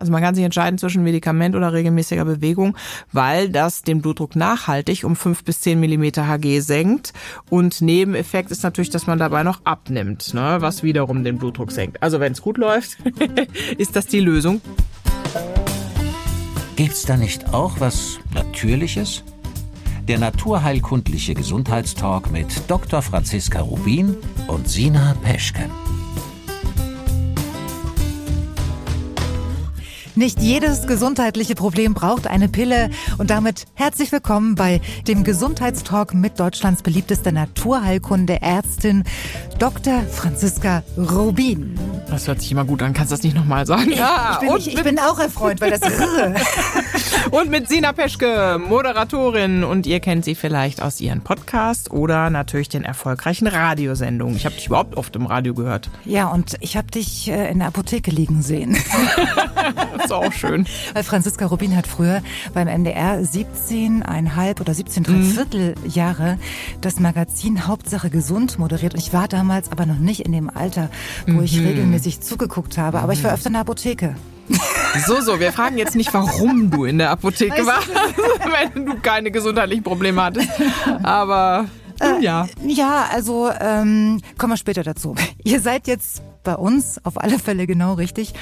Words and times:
Also 0.00 0.12
man 0.12 0.22
kann 0.22 0.34
sich 0.34 0.44
entscheiden 0.44 0.78
zwischen 0.78 1.04
Medikament 1.04 1.54
oder 1.54 1.74
regelmäßiger 1.74 2.24
Bewegung, 2.24 2.74
weil 3.12 3.50
das 3.50 3.82
den 3.82 4.00
Blutdruck 4.00 4.34
nachhaltig 4.34 5.04
um 5.04 5.14
fünf 5.14 5.44
bis 5.44 5.60
zehn 5.60 5.78
Millimeter 5.78 6.26
Hg 6.26 6.60
senkt. 6.60 7.12
Und 7.50 7.82
Nebeneffekt 7.82 8.50
ist 8.50 8.62
natürlich, 8.62 8.88
dass 8.88 9.06
man 9.06 9.18
dabei 9.18 9.42
noch 9.42 9.60
abnimmt, 9.64 10.32
ne, 10.32 10.56
was 10.60 10.82
wiederum 10.82 11.22
den 11.22 11.36
Blutdruck 11.36 11.70
senkt. 11.70 12.02
Also 12.02 12.18
wenn 12.18 12.32
es 12.32 12.40
gut 12.40 12.56
läuft, 12.56 12.96
ist 13.76 13.94
das 13.94 14.06
die 14.06 14.20
Lösung. 14.20 14.62
Gibt's 16.76 17.04
da 17.04 17.18
nicht 17.18 17.52
auch 17.52 17.78
was 17.78 18.18
Natürliches? 18.32 19.22
Der 20.08 20.18
naturheilkundliche 20.18 21.34
Gesundheitstalk 21.34 22.32
mit 22.32 22.46
Dr. 22.68 23.02
Franziska 23.02 23.60
Rubin 23.60 24.16
und 24.48 24.66
Sina 24.66 25.14
Peschke. 25.22 25.68
Nicht 30.16 30.40
jedes 30.40 30.86
gesundheitliche 30.86 31.54
Problem 31.54 31.94
braucht 31.94 32.26
eine 32.26 32.48
Pille. 32.48 32.90
Und 33.18 33.30
damit 33.30 33.66
herzlich 33.74 34.10
willkommen 34.10 34.56
bei 34.56 34.80
dem 35.06 35.22
Gesundheitstalk 35.22 36.14
mit 36.14 36.40
Deutschlands 36.40 36.82
beliebtester 36.82 37.30
Naturheilkunde-Ärztin 37.30 39.04
Dr. 39.60 40.02
Franziska 40.10 40.82
Rubin. 40.96 41.78
Das 42.08 42.26
hört 42.26 42.40
sich 42.40 42.50
immer 42.50 42.64
gut 42.64 42.82
an. 42.82 42.92
Kannst 42.92 43.12
du 43.12 43.16
das 43.16 43.22
nicht 43.22 43.36
nochmal 43.36 43.66
sagen? 43.66 43.92
Ja, 43.92 44.40
ich 44.42 44.48
bin, 44.48 44.56
ich, 44.58 44.74
ich 44.74 44.82
bin 44.82 44.98
auch 44.98 45.18
erfreut, 45.18 45.60
weil 45.60 45.70
das 45.70 45.80
Und 47.30 47.50
mit 47.50 47.68
Sina 47.68 47.92
Peschke, 47.92 48.58
Moderatorin. 48.58 49.62
Und 49.62 49.86
ihr 49.86 50.00
kennt 50.00 50.24
sie 50.24 50.34
vielleicht 50.34 50.82
aus 50.82 51.00
ihren 51.00 51.20
Podcasts 51.20 51.90
oder 51.90 52.30
natürlich 52.30 52.68
den 52.68 52.82
erfolgreichen 52.82 53.46
Radiosendungen. 53.46 54.34
Ich 54.34 54.44
habe 54.44 54.56
dich 54.56 54.66
überhaupt 54.66 54.96
oft 54.96 55.14
im 55.14 55.26
Radio 55.26 55.54
gehört. 55.54 55.90
Ja, 56.04 56.28
und 56.28 56.56
ich 56.60 56.76
habe 56.76 56.90
dich 56.90 57.28
äh, 57.28 57.50
in 57.50 57.58
der 57.58 57.68
Apotheke 57.68 58.10
liegen 58.10 58.42
sehen. 58.42 58.76
das 60.00 60.06
ist 60.06 60.12
auch 60.12 60.32
schön. 60.32 60.66
Weil 60.94 61.04
Franziska 61.04 61.46
Rubin 61.46 61.76
hat 61.76 61.86
früher 61.86 62.22
beim 62.54 62.68
NDR 62.68 63.20
17,5 63.20 64.60
oder 64.60 64.74
17 64.74 65.04
mhm. 65.06 65.22
Viertel 65.24 65.74
Jahre 65.86 66.38
das 66.80 67.00
Magazin 67.00 67.66
Hauptsache 67.66 68.10
Gesund 68.10 68.58
moderiert. 68.58 68.94
Und 68.94 69.00
ich 69.00 69.12
war 69.12 69.28
damals 69.28 69.70
aber 69.70 69.86
noch 69.86 69.98
nicht 69.98 70.20
in 70.20 70.32
dem 70.32 70.50
Alter, 70.50 70.90
wo 71.26 71.34
mhm. 71.34 71.44
ich 71.44 71.58
regelmäßig 71.58 72.20
zugeguckt 72.20 72.78
habe. 72.78 73.00
Aber 73.00 73.12
ich 73.12 73.22
war 73.24 73.32
öfter 73.32 73.48
in 73.48 73.54
der 73.54 73.62
Apotheke. 73.62 74.16
So, 75.06 75.20
so, 75.20 75.38
wir 75.38 75.52
fragen 75.52 75.78
jetzt 75.78 75.94
nicht, 75.94 76.12
warum 76.12 76.70
du 76.70 76.84
in 76.84 76.98
der 76.98 77.10
Apotheke 77.10 77.64
warst, 77.64 77.88
wenn 78.74 78.84
du 78.84 78.96
keine 78.96 79.30
gesundheitlichen 79.30 79.84
Probleme 79.84 80.22
hattest. 80.22 80.48
Aber 81.04 81.66
äh, 82.00 82.22
ja. 82.22 82.48
Ja, 82.66 83.08
also 83.12 83.50
ähm, 83.60 84.20
kommen 84.38 84.54
wir 84.54 84.56
später 84.56 84.82
dazu. 84.82 85.14
Ihr 85.44 85.60
seid 85.60 85.86
jetzt 85.86 86.22
bei 86.42 86.54
uns 86.54 87.04
auf 87.04 87.20
alle 87.20 87.38
Fälle 87.38 87.66
genau 87.66 87.94
richtig. 87.94 88.34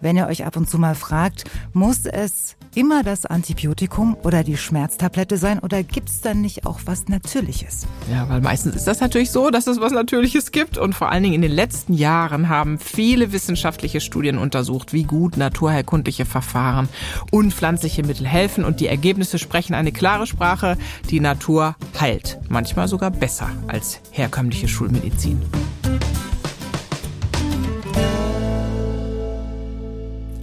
Wenn 0.00 0.16
ihr 0.16 0.26
euch 0.26 0.44
ab 0.44 0.56
und 0.56 0.68
zu 0.68 0.78
mal 0.78 0.94
fragt, 0.94 1.44
muss 1.72 2.06
es 2.06 2.56
immer 2.74 3.02
das 3.02 3.26
Antibiotikum 3.26 4.16
oder 4.22 4.44
die 4.44 4.56
Schmerztablette 4.56 5.38
sein 5.38 5.58
oder 5.58 5.82
gibt 5.82 6.08
es 6.08 6.20
dann 6.20 6.40
nicht 6.40 6.66
auch 6.66 6.80
was 6.84 7.08
Natürliches? 7.08 7.86
Ja, 8.10 8.28
weil 8.28 8.40
meistens 8.40 8.76
ist 8.76 8.86
das 8.86 9.00
natürlich 9.00 9.30
so, 9.30 9.50
dass 9.50 9.66
es 9.66 9.80
was 9.80 9.92
Natürliches 9.92 10.52
gibt 10.52 10.78
und 10.78 10.94
vor 10.94 11.10
allen 11.10 11.22
Dingen 11.22 11.34
in 11.34 11.42
den 11.42 11.52
letzten 11.52 11.94
Jahren 11.94 12.48
haben 12.48 12.78
viele 12.78 13.32
wissenschaftliche 13.32 14.00
Studien 14.00 14.38
untersucht, 14.38 14.92
wie 14.92 15.04
gut 15.04 15.36
naturheilkundliche 15.36 16.26
Verfahren 16.26 16.88
und 17.30 17.54
pflanzliche 17.54 18.02
Mittel 18.02 18.26
helfen 18.26 18.64
und 18.64 18.80
die 18.80 18.88
Ergebnisse 18.88 19.38
sprechen 19.38 19.74
eine 19.74 19.92
klare 19.92 20.26
Sprache, 20.26 20.76
die 21.10 21.20
Natur 21.20 21.76
heilt, 21.98 22.38
manchmal 22.48 22.88
sogar 22.88 23.10
besser 23.10 23.50
als 23.68 24.00
herkömmliche 24.10 24.68
Schulmedizin. 24.68 25.40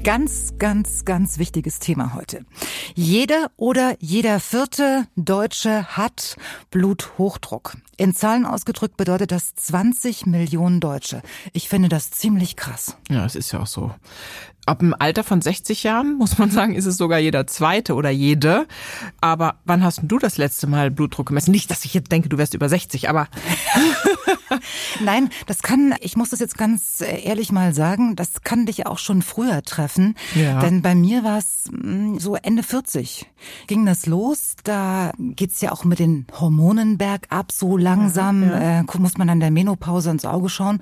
Ganz, 0.03 0.55
ganz, 0.59 1.05
ganz 1.05 1.37
wichtiges 1.37 1.79
Thema 1.79 2.13
heute. 2.13 2.45
Jede 2.93 3.47
oder 3.55 3.95
jeder 4.01 4.41
vierte 4.41 5.07
Deutsche 5.15 5.95
hat 5.95 6.35
Bluthochdruck. 6.71 7.77
In 7.95 8.13
Zahlen 8.13 8.45
ausgedrückt 8.45 8.97
bedeutet 8.97 9.31
das 9.31 9.55
20 9.55 10.25
Millionen 10.25 10.81
Deutsche. 10.81 11.21
Ich 11.53 11.69
finde 11.69 11.87
das 11.87 12.11
ziemlich 12.11 12.57
krass. 12.57 12.97
Ja, 13.09 13.23
es 13.25 13.37
ist 13.37 13.53
ja 13.53 13.61
auch 13.61 13.67
so. 13.67 13.91
Ab 14.65 14.79
dem 14.79 14.93
Alter 14.93 15.23
von 15.23 15.41
60 15.41 15.83
Jahren, 15.83 16.15
muss 16.17 16.37
man 16.37 16.51
sagen, 16.51 16.75
ist 16.75 16.85
es 16.85 16.97
sogar 16.97 17.19
jeder 17.19 17.47
Zweite 17.47 17.95
oder 17.95 18.09
jede. 18.09 18.67
Aber 19.21 19.55
wann 19.63 19.85
hast 19.85 20.01
du 20.03 20.19
das 20.19 20.37
letzte 20.37 20.67
Mal 20.67 20.91
Blutdruck 20.91 21.27
gemessen? 21.27 21.51
Nicht, 21.51 21.71
dass 21.71 21.85
ich 21.85 21.93
jetzt 21.93 22.11
denke, 22.11 22.27
du 22.27 22.37
wärst 22.37 22.53
über 22.53 22.67
60, 22.67 23.07
aber... 23.07 23.29
Nein, 24.99 25.29
das 25.47 25.61
kann, 25.61 25.95
ich 25.99 26.15
muss 26.15 26.29
das 26.29 26.39
jetzt 26.39 26.57
ganz 26.57 27.01
ehrlich 27.01 27.51
mal 27.51 27.73
sagen, 27.73 28.15
das 28.15 28.41
kann 28.43 28.65
dich 28.65 28.85
auch 28.87 28.97
schon 28.97 29.21
früher 29.21 29.61
treffen. 29.63 30.15
Ja. 30.35 30.59
Denn 30.59 30.81
bei 30.81 30.95
mir 30.95 31.23
war 31.23 31.37
es 31.37 31.65
hm, 31.69 32.19
so 32.19 32.35
Ende 32.35 32.63
40 32.63 33.27
ging 33.67 33.85
das 33.85 34.05
los. 34.05 34.55
Da 34.63 35.11
geht's 35.17 35.61
ja 35.61 35.71
auch 35.71 35.83
mit 35.83 35.99
den 35.99 36.27
Hormonen 36.39 36.97
bergab, 36.97 37.51
so 37.51 37.77
langsam 37.77 38.43
ja, 38.43 38.61
ja. 38.61 38.79
Äh, 38.81 38.97
muss 38.97 39.17
man 39.17 39.27
dann 39.27 39.39
der 39.39 39.51
Menopause 39.51 40.09
ins 40.11 40.25
Auge 40.25 40.49
schauen. 40.49 40.81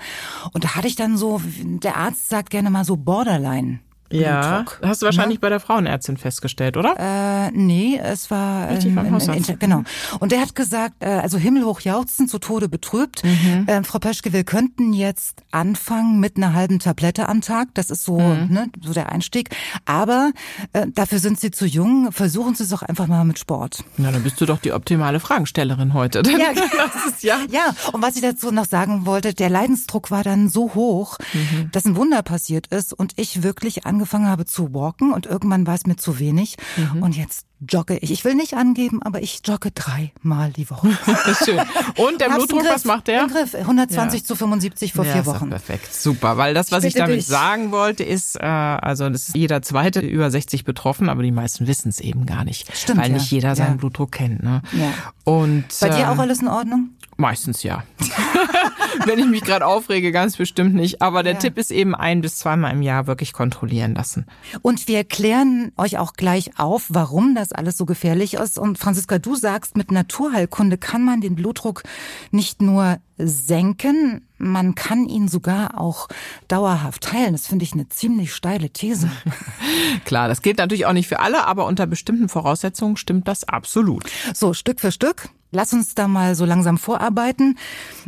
Und 0.53 0.63
da 0.63 0.75
hatte 0.75 0.87
ich 0.87 0.95
dann 0.95 1.17
so, 1.17 1.41
der 1.63 1.97
Arzt 1.97 2.29
sagt 2.29 2.49
gerne 2.49 2.69
mal 2.69 2.85
so 2.85 2.97
Borderline. 2.97 3.79
Ja, 4.11 4.65
hast 4.81 5.01
du 5.01 5.05
wahrscheinlich 5.05 5.37
ja. 5.37 5.41
bei 5.41 5.49
der 5.49 5.59
Frauenärztin 5.59 6.17
festgestellt, 6.17 6.77
oder? 6.77 6.95
Äh, 6.97 7.51
nee, 7.51 7.99
es 8.01 8.29
war 8.29 8.69
Richtig 8.69 8.89
ähm, 8.89 8.95
beim 8.95 9.35
in, 9.35 9.59
genau. 9.59 9.83
Und 10.19 10.31
der 10.31 10.41
hat 10.41 10.55
gesagt, 10.55 10.95
äh, 10.99 11.07
also 11.07 11.37
himmelhoch 11.37 11.81
jauchzend, 11.81 12.29
zu 12.29 12.39
Tode 12.39 12.69
betrübt. 12.69 13.23
Mhm. 13.23 13.67
Äh, 13.67 13.83
Frau 13.83 13.99
Peschke, 13.99 14.33
wir 14.33 14.43
könnten 14.43 14.93
jetzt 14.93 15.43
anfangen 15.51 16.19
mit 16.19 16.37
einer 16.37 16.53
halben 16.53 16.79
Tablette 16.79 17.29
am 17.29 17.41
Tag. 17.41 17.69
Das 17.73 17.89
ist 17.89 18.03
so, 18.03 18.19
mhm. 18.19 18.47
ne, 18.49 18.69
so 18.81 18.93
der 18.93 19.11
Einstieg. 19.11 19.49
Aber 19.85 20.31
äh, 20.73 20.87
dafür 20.93 21.19
sind 21.19 21.39
Sie 21.39 21.51
zu 21.51 21.65
jung. 21.65 22.11
Versuchen 22.11 22.55
Sie 22.55 22.63
es 22.63 22.69
doch 22.69 22.81
einfach 22.81 23.07
mal 23.07 23.23
mit 23.23 23.39
Sport. 23.39 23.83
Na, 23.97 24.11
dann 24.11 24.23
bist 24.23 24.39
du 24.41 24.45
doch 24.45 24.59
die 24.59 24.73
optimale 24.73 25.19
Fragestellerin 25.19 25.93
heute. 25.93 26.21
Ja, 26.31 26.51
ist, 27.07 27.23
ja. 27.23 27.39
ja. 27.49 27.75
Und 27.91 28.01
was 28.01 28.15
ich 28.15 28.21
dazu 28.21 28.51
noch 28.51 28.65
sagen 28.65 29.05
wollte, 29.05 29.33
der 29.33 29.49
Leidensdruck 29.49 30.09
war 30.11 30.23
dann 30.23 30.49
so 30.49 30.73
hoch, 30.73 31.17
mhm. 31.33 31.69
dass 31.71 31.85
ein 31.85 31.95
Wunder 31.95 32.23
passiert 32.23 32.67
ist 32.67 32.93
und 32.93 33.13
ich 33.17 33.43
wirklich 33.43 33.85
angefangen 33.85 34.00
angefangen 34.01 34.27
habe 34.27 34.45
zu 34.45 34.73
walken 34.73 35.13
und 35.13 35.27
irgendwann 35.27 35.67
war 35.67 35.75
es 35.75 35.85
mir 35.85 35.95
zu 35.95 36.17
wenig. 36.17 36.57
Mhm. 36.75 37.03
Und 37.03 37.15
jetzt 37.15 37.45
jogge 37.67 37.97
ich. 37.97 38.11
Ich 38.11 38.25
will 38.25 38.35
nicht 38.35 38.55
angeben, 38.55 39.01
aber 39.03 39.21
ich 39.21 39.41
jogge 39.45 39.71
dreimal 39.71 40.51
die 40.51 40.69
Woche. 40.69 40.89
Schön. 41.45 41.59
Und 41.95 42.21
der 42.21 42.29
Blutdruck, 42.29 42.65
was 42.65 42.85
macht 42.85 43.07
der? 43.07 43.27
Griff, 43.27 43.55
120 43.55 44.21
ja. 44.21 44.25
zu 44.25 44.35
75 44.35 44.93
vor 44.93 45.05
ja, 45.05 45.13
vier 45.13 45.25
Wochen. 45.25 45.49
perfekt, 45.49 45.93
super. 45.93 46.37
Weil 46.37 46.53
das, 46.53 46.71
was 46.71 46.83
ich, 46.83 46.95
ich 46.95 46.99
damit 46.99 47.17
dich. 47.17 47.27
sagen 47.27 47.71
wollte, 47.71 48.03
ist, 48.03 48.35
äh, 48.35 48.45
also 48.45 49.09
das 49.09 49.29
ist 49.29 49.35
jeder 49.35 49.61
Zweite 49.61 49.99
über 49.99 50.31
60 50.31 50.63
betroffen, 50.63 51.09
aber 51.09 51.23
die 51.23 51.31
meisten 51.31 51.67
wissen 51.67 51.89
es 51.89 51.99
eben 51.99 52.25
gar 52.25 52.43
nicht. 52.43 52.75
Stimmt, 52.75 52.99
Weil 52.99 53.11
nicht 53.11 53.31
jeder 53.31 53.55
seinen 53.55 53.77
Blutdruck 53.77 54.11
kennt. 54.11 54.43
Ne? 54.43 54.61
Ja. 54.73 54.93
Und, 55.23 55.65
Bei 55.79 55.89
dir 55.89 56.09
auch 56.09 56.13
ähm, 56.13 56.19
alles 56.21 56.41
in 56.41 56.47
Ordnung? 56.47 56.89
Meistens 57.17 57.61
ja. 57.61 57.83
Wenn 59.05 59.19
ich 59.19 59.27
mich 59.27 59.43
gerade 59.43 59.65
aufrege, 59.65 60.11
ganz 60.11 60.37
bestimmt 60.37 60.73
nicht. 60.73 61.01
Aber 61.01 61.23
der 61.23 61.33
ja. 61.33 61.39
Tipp 61.39 61.57
ist 61.57 61.71
eben 61.71 61.93
ein 61.93 62.21
bis 62.21 62.37
zweimal 62.37 62.71
im 62.71 62.81
Jahr 62.81 63.07
wirklich 63.07 63.31
kontrollieren 63.31 63.93
lassen. 63.93 64.25
Und 64.61 64.87
wir 64.87 65.03
klären 65.03 65.71
euch 65.77 65.97
auch 65.97 66.13
gleich 66.13 66.57
auf, 66.57 66.87
warum 66.89 67.35
das 67.35 67.50
alles 67.53 67.77
so 67.77 67.85
gefährlich 67.85 68.35
ist. 68.35 68.57
Und 68.57 68.77
Franziska, 68.77 69.19
du 69.19 69.35
sagst, 69.35 69.77
mit 69.77 69.91
Naturheilkunde 69.91 70.77
kann 70.77 71.03
man 71.03 71.21
den 71.21 71.35
Blutdruck 71.35 71.83
nicht 72.31 72.61
nur 72.61 72.97
senken, 73.17 74.27
man 74.37 74.73
kann 74.73 75.07
ihn 75.07 75.27
sogar 75.27 75.79
auch 75.79 76.07
dauerhaft 76.47 77.13
heilen. 77.13 77.33
Das 77.33 77.47
finde 77.47 77.63
ich 77.63 77.73
eine 77.73 77.87
ziemlich 77.89 78.33
steile 78.33 78.69
These. 78.69 79.09
Klar, 80.05 80.27
das 80.27 80.41
gilt 80.41 80.57
natürlich 80.57 80.85
auch 80.85 80.93
nicht 80.93 81.07
für 81.07 81.19
alle, 81.19 81.45
aber 81.45 81.65
unter 81.65 81.85
bestimmten 81.85 82.29
Voraussetzungen 82.29 82.97
stimmt 82.97 83.27
das 83.27 83.43
absolut. 83.43 84.03
So, 84.33 84.53
Stück 84.53 84.79
für 84.79 84.91
Stück 84.91 85.29
Lass 85.53 85.73
uns 85.73 85.95
da 85.95 86.07
mal 86.07 86.33
so 86.35 86.45
langsam 86.45 86.77
vorarbeiten. 86.77 87.57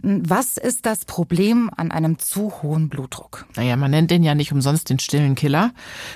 Was 0.01 0.55
ist 0.55 0.85
das 0.85 1.03
Problem 1.03 1.69
an 1.75 1.91
einem 1.91 2.17
zu 2.17 2.53
hohen 2.61 2.87
Blutdruck? 2.87 3.45
Naja, 3.57 3.75
man 3.75 3.91
nennt 3.91 4.11
den 4.11 4.23
ja 4.23 4.33
nicht 4.33 4.53
umsonst 4.53 4.89
den 4.89 4.97
stillen 4.97 5.35
Killer. 5.35 5.71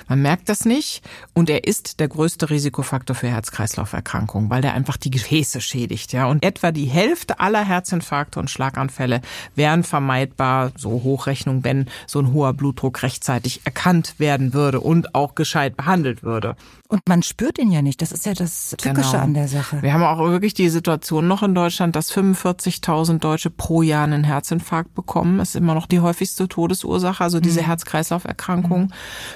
Man 0.08 0.22
merkt 0.22 0.48
das 0.48 0.64
nicht. 0.64 1.02
Und 1.34 1.50
er 1.50 1.64
ist 1.64 2.00
der 2.00 2.08
größte 2.08 2.48
Risikofaktor 2.48 3.14
für 3.14 3.28
Herz-Kreislauf-Erkrankungen, 3.28 4.48
weil 4.48 4.62
der 4.62 4.72
einfach 4.72 4.96
die 4.96 5.10
Gefäße 5.10 5.60
schädigt. 5.60 6.14
Ja, 6.14 6.28
Und 6.28 6.42
etwa 6.42 6.72
die 6.72 6.86
Hälfte 6.86 7.40
aller 7.40 7.62
Herzinfarkte 7.62 8.40
und 8.40 8.48
Schlaganfälle 8.48 9.20
wären 9.54 9.84
vermeidbar, 9.84 10.72
so 10.78 11.02
Hochrechnung, 11.02 11.62
wenn 11.62 11.90
so 12.06 12.20
ein 12.20 12.32
hoher 12.32 12.54
Blutdruck 12.54 13.02
rechtzeitig 13.02 13.60
erkannt 13.64 14.14
werden 14.16 14.54
würde 14.54 14.80
und 14.80 15.14
auch 15.14 15.34
gescheit 15.34 15.76
behandelt 15.76 16.22
würde. 16.22 16.56
Und 16.90 17.06
man 17.06 17.22
spürt 17.22 17.58
ihn 17.58 17.70
ja 17.70 17.82
nicht. 17.82 18.00
Das 18.00 18.12
ist 18.12 18.24
ja 18.24 18.32
das 18.32 18.74
Tückische 18.78 19.10
genau. 19.10 19.22
an 19.22 19.34
der 19.34 19.46
Sache. 19.46 19.82
Wir 19.82 19.92
haben 19.92 20.02
auch 20.02 20.18
wirklich 20.30 20.54
die 20.54 20.70
Situation 20.70 21.28
noch 21.28 21.42
in 21.42 21.54
Deutschland, 21.54 21.94
dass 21.94 22.10
45.000 22.10 23.18
Deutsche 23.18 23.50
pro 23.50 23.82
Jahr 23.82 24.04
einen 24.04 24.24
Herzinfarkt 24.24 24.94
bekommen. 24.94 25.36
Das 25.36 25.50
ist 25.50 25.56
immer 25.56 25.74
noch 25.74 25.86
die 25.86 26.00
häufigste 26.00 26.48
Todesursache, 26.48 27.22
also 27.22 27.40
diese 27.40 27.60
mhm. 27.60 27.66
Herz-Kreislauf-Erkrankung. 27.66 28.84
Mhm. 28.84 28.92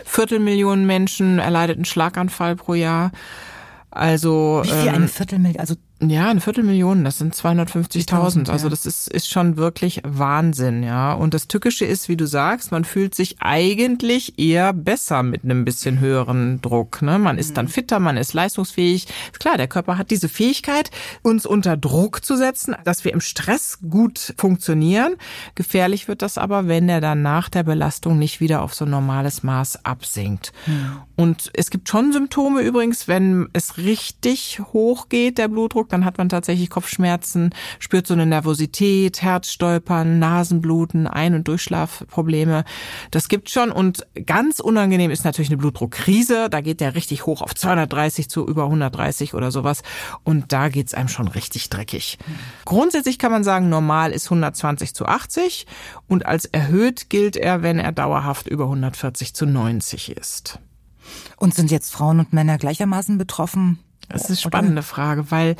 Viertelmillionen 0.06 0.86
Menschen 0.86 1.38
erleideten 1.38 1.84
Schlaganfall 1.84 2.56
pro 2.56 2.72
Jahr. 2.72 3.12
Also 3.90 4.62
wie 4.64 4.70
viel? 4.70 4.88
Ähm, 4.88 4.94
eine 4.94 5.08
Viertelmillion? 5.08 5.60
Also 5.60 5.74
Ja, 6.04 6.30
eine 6.30 6.40
Viertelmillion, 6.40 7.04
das 7.04 7.18
sind 7.18 7.32
250.000. 7.32 8.50
Also 8.50 8.68
das 8.68 8.86
ist, 8.86 9.06
ist 9.06 9.30
schon 9.30 9.56
wirklich 9.56 10.00
Wahnsinn, 10.04 10.82
ja. 10.82 11.12
Und 11.12 11.32
das 11.32 11.46
Tückische 11.46 11.84
ist, 11.84 12.08
wie 12.08 12.16
du 12.16 12.26
sagst, 12.26 12.72
man 12.72 12.84
fühlt 12.84 13.14
sich 13.14 13.36
eigentlich 13.38 14.36
eher 14.36 14.72
besser 14.72 15.22
mit 15.22 15.44
einem 15.44 15.64
bisschen 15.64 16.00
höheren 16.00 16.60
Druck. 16.60 17.02
Ne? 17.02 17.20
Man 17.20 17.38
ist 17.38 17.56
dann 17.56 17.66
mhm. 17.66 17.70
fitter, 17.70 18.00
man 18.00 18.16
ist 18.16 18.34
leistungsfähig. 18.34 19.06
Ist 19.30 19.38
klar, 19.38 19.56
der 19.56 19.68
Körper 19.68 19.96
hat 19.96 20.10
diese 20.10 20.28
Fähigkeit, 20.28 20.90
uns 21.22 21.46
unter 21.46 21.76
Druck 21.76 22.24
zu 22.24 22.36
setzen, 22.36 22.74
dass 22.82 23.04
wir 23.04 23.12
im 23.12 23.20
Stress 23.20 23.78
gut 23.88 24.34
funktionieren. 24.36 25.14
Gefährlich 25.54 26.08
wird 26.08 26.22
das 26.22 26.36
aber, 26.36 26.66
wenn 26.66 26.88
der 26.88 27.00
dann 27.00 27.22
nach 27.22 27.48
der 27.48 27.62
Belastung 27.62 28.18
nicht 28.18 28.40
wieder 28.40 28.62
auf 28.62 28.74
so 28.74 28.86
ein 28.86 28.90
normales 28.90 29.44
Maß 29.44 29.84
absinkt. 29.84 30.52
Mhm. 30.66 31.02
Und 31.14 31.50
es 31.54 31.70
gibt 31.70 31.88
schon 31.88 32.12
Symptome 32.12 32.62
übrigens, 32.62 33.06
wenn 33.06 33.48
es 33.52 33.76
richtig 33.76 34.60
hoch 34.72 35.08
geht, 35.08 35.38
der 35.38 35.46
Blutdruck, 35.46 35.91
dann 35.92 36.04
hat 36.04 36.18
man 36.18 36.28
tatsächlich 36.28 36.70
Kopfschmerzen, 36.70 37.50
spürt 37.78 38.06
so 38.06 38.14
eine 38.14 38.26
Nervosität, 38.26 39.22
Herzstolpern, 39.22 40.18
Nasenbluten, 40.18 41.06
Ein- 41.06 41.34
und 41.34 41.48
Durchschlafprobleme. 41.48 42.64
Das 43.10 43.28
gibt 43.28 43.50
schon 43.50 43.70
und 43.70 44.06
ganz 44.26 44.60
unangenehm 44.60 45.10
ist 45.10 45.24
natürlich 45.24 45.50
eine 45.50 45.58
Blutdruckkrise. 45.58 46.48
Da 46.50 46.60
geht 46.60 46.80
der 46.80 46.94
richtig 46.94 47.26
hoch 47.26 47.42
auf 47.42 47.54
230 47.54 48.28
zu 48.28 48.46
über 48.46 48.64
130 48.64 49.34
oder 49.34 49.50
sowas 49.50 49.82
und 50.24 50.52
da 50.52 50.68
geht's 50.68 50.94
einem 50.94 51.08
schon 51.08 51.28
richtig 51.28 51.70
dreckig. 51.70 52.18
Grundsätzlich 52.64 53.18
kann 53.18 53.32
man 53.32 53.44
sagen, 53.44 53.68
normal 53.68 54.12
ist 54.12 54.26
120 54.26 54.94
zu 54.94 55.06
80 55.06 55.66
und 56.08 56.26
als 56.26 56.46
erhöht 56.46 57.10
gilt 57.10 57.36
er, 57.36 57.62
wenn 57.62 57.78
er 57.78 57.92
dauerhaft 57.92 58.46
über 58.48 58.64
140 58.64 59.34
zu 59.34 59.46
90 59.46 60.16
ist. 60.16 60.58
Und 61.36 61.54
sind 61.54 61.70
jetzt 61.70 61.92
Frauen 61.92 62.20
und 62.20 62.32
Männer 62.32 62.58
gleichermaßen 62.58 63.18
betroffen? 63.18 63.78
Das 64.08 64.22
ist 64.22 64.28
eine 64.28 64.36
spannende 64.36 64.82
Frage, 64.82 65.30
weil 65.30 65.56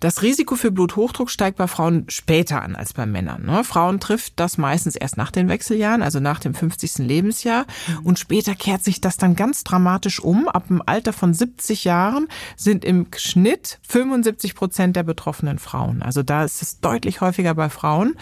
das 0.00 0.22
Risiko 0.22 0.54
für 0.54 0.70
Bluthochdruck 0.70 1.30
steigt 1.30 1.58
bei 1.58 1.66
Frauen 1.66 2.04
später 2.08 2.62
an 2.62 2.76
als 2.76 2.92
bei 2.92 3.06
Männern. 3.06 3.44
Ne? 3.44 3.64
Frauen 3.64 3.98
trifft 3.98 4.34
das 4.36 4.56
meistens 4.56 4.94
erst 4.94 5.16
nach 5.16 5.32
den 5.32 5.48
Wechseljahren, 5.48 6.02
also 6.02 6.20
nach 6.20 6.38
dem 6.38 6.54
50. 6.54 6.98
Lebensjahr. 6.98 7.66
Und 8.04 8.18
später 8.18 8.54
kehrt 8.54 8.84
sich 8.84 9.00
das 9.00 9.16
dann 9.16 9.34
ganz 9.34 9.64
dramatisch 9.64 10.20
um. 10.20 10.48
Ab 10.48 10.68
dem 10.68 10.82
Alter 10.86 11.12
von 11.12 11.34
70 11.34 11.84
Jahren 11.84 12.28
sind 12.56 12.84
im 12.84 13.06
Schnitt 13.16 13.80
75 13.88 14.54
Prozent 14.54 14.94
der 14.94 15.02
betroffenen 15.02 15.58
Frauen. 15.58 16.02
Also 16.02 16.22
da 16.22 16.44
ist 16.44 16.62
es 16.62 16.80
deutlich 16.80 17.20
häufiger 17.20 17.54
bei 17.54 17.68
Frauen. 17.68 18.14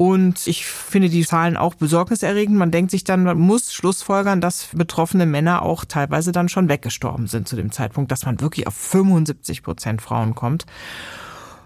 Und 0.00 0.46
ich 0.46 0.64
finde 0.64 1.10
die 1.10 1.26
Zahlen 1.26 1.58
auch 1.58 1.74
besorgniserregend. 1.74 2.56
Man 2.56 2.70
denkt 2.70 2.90
sich 2.90 3.04
dann, 3.04 3.22
man 3.22 3.36
muss 3.36 3.70
schlussfolgern, 3.70 4.40
dass 4.40 4.68
betroffene 4.72 5.26
Männer 5.26 5.60
auch 5.60 5.84
teilweise 5.84 6.32
dann 6.32 6.48
schon 6.48 6.70
weggestorben 6.70 7.26
sind 7.26 7.46
zu 7.46 7.54
dem 7.54 7.70
Zeitpunkt, 7.70 8.10
dass 8.10 8.24
man 8.24 8.40
wirklich 8.40 8.66
auf 8.66 8.72
75 8.72 9.62
Prozent 9.62 10.00
Frauen 10.00 10.34
kommt. 10.34 10.64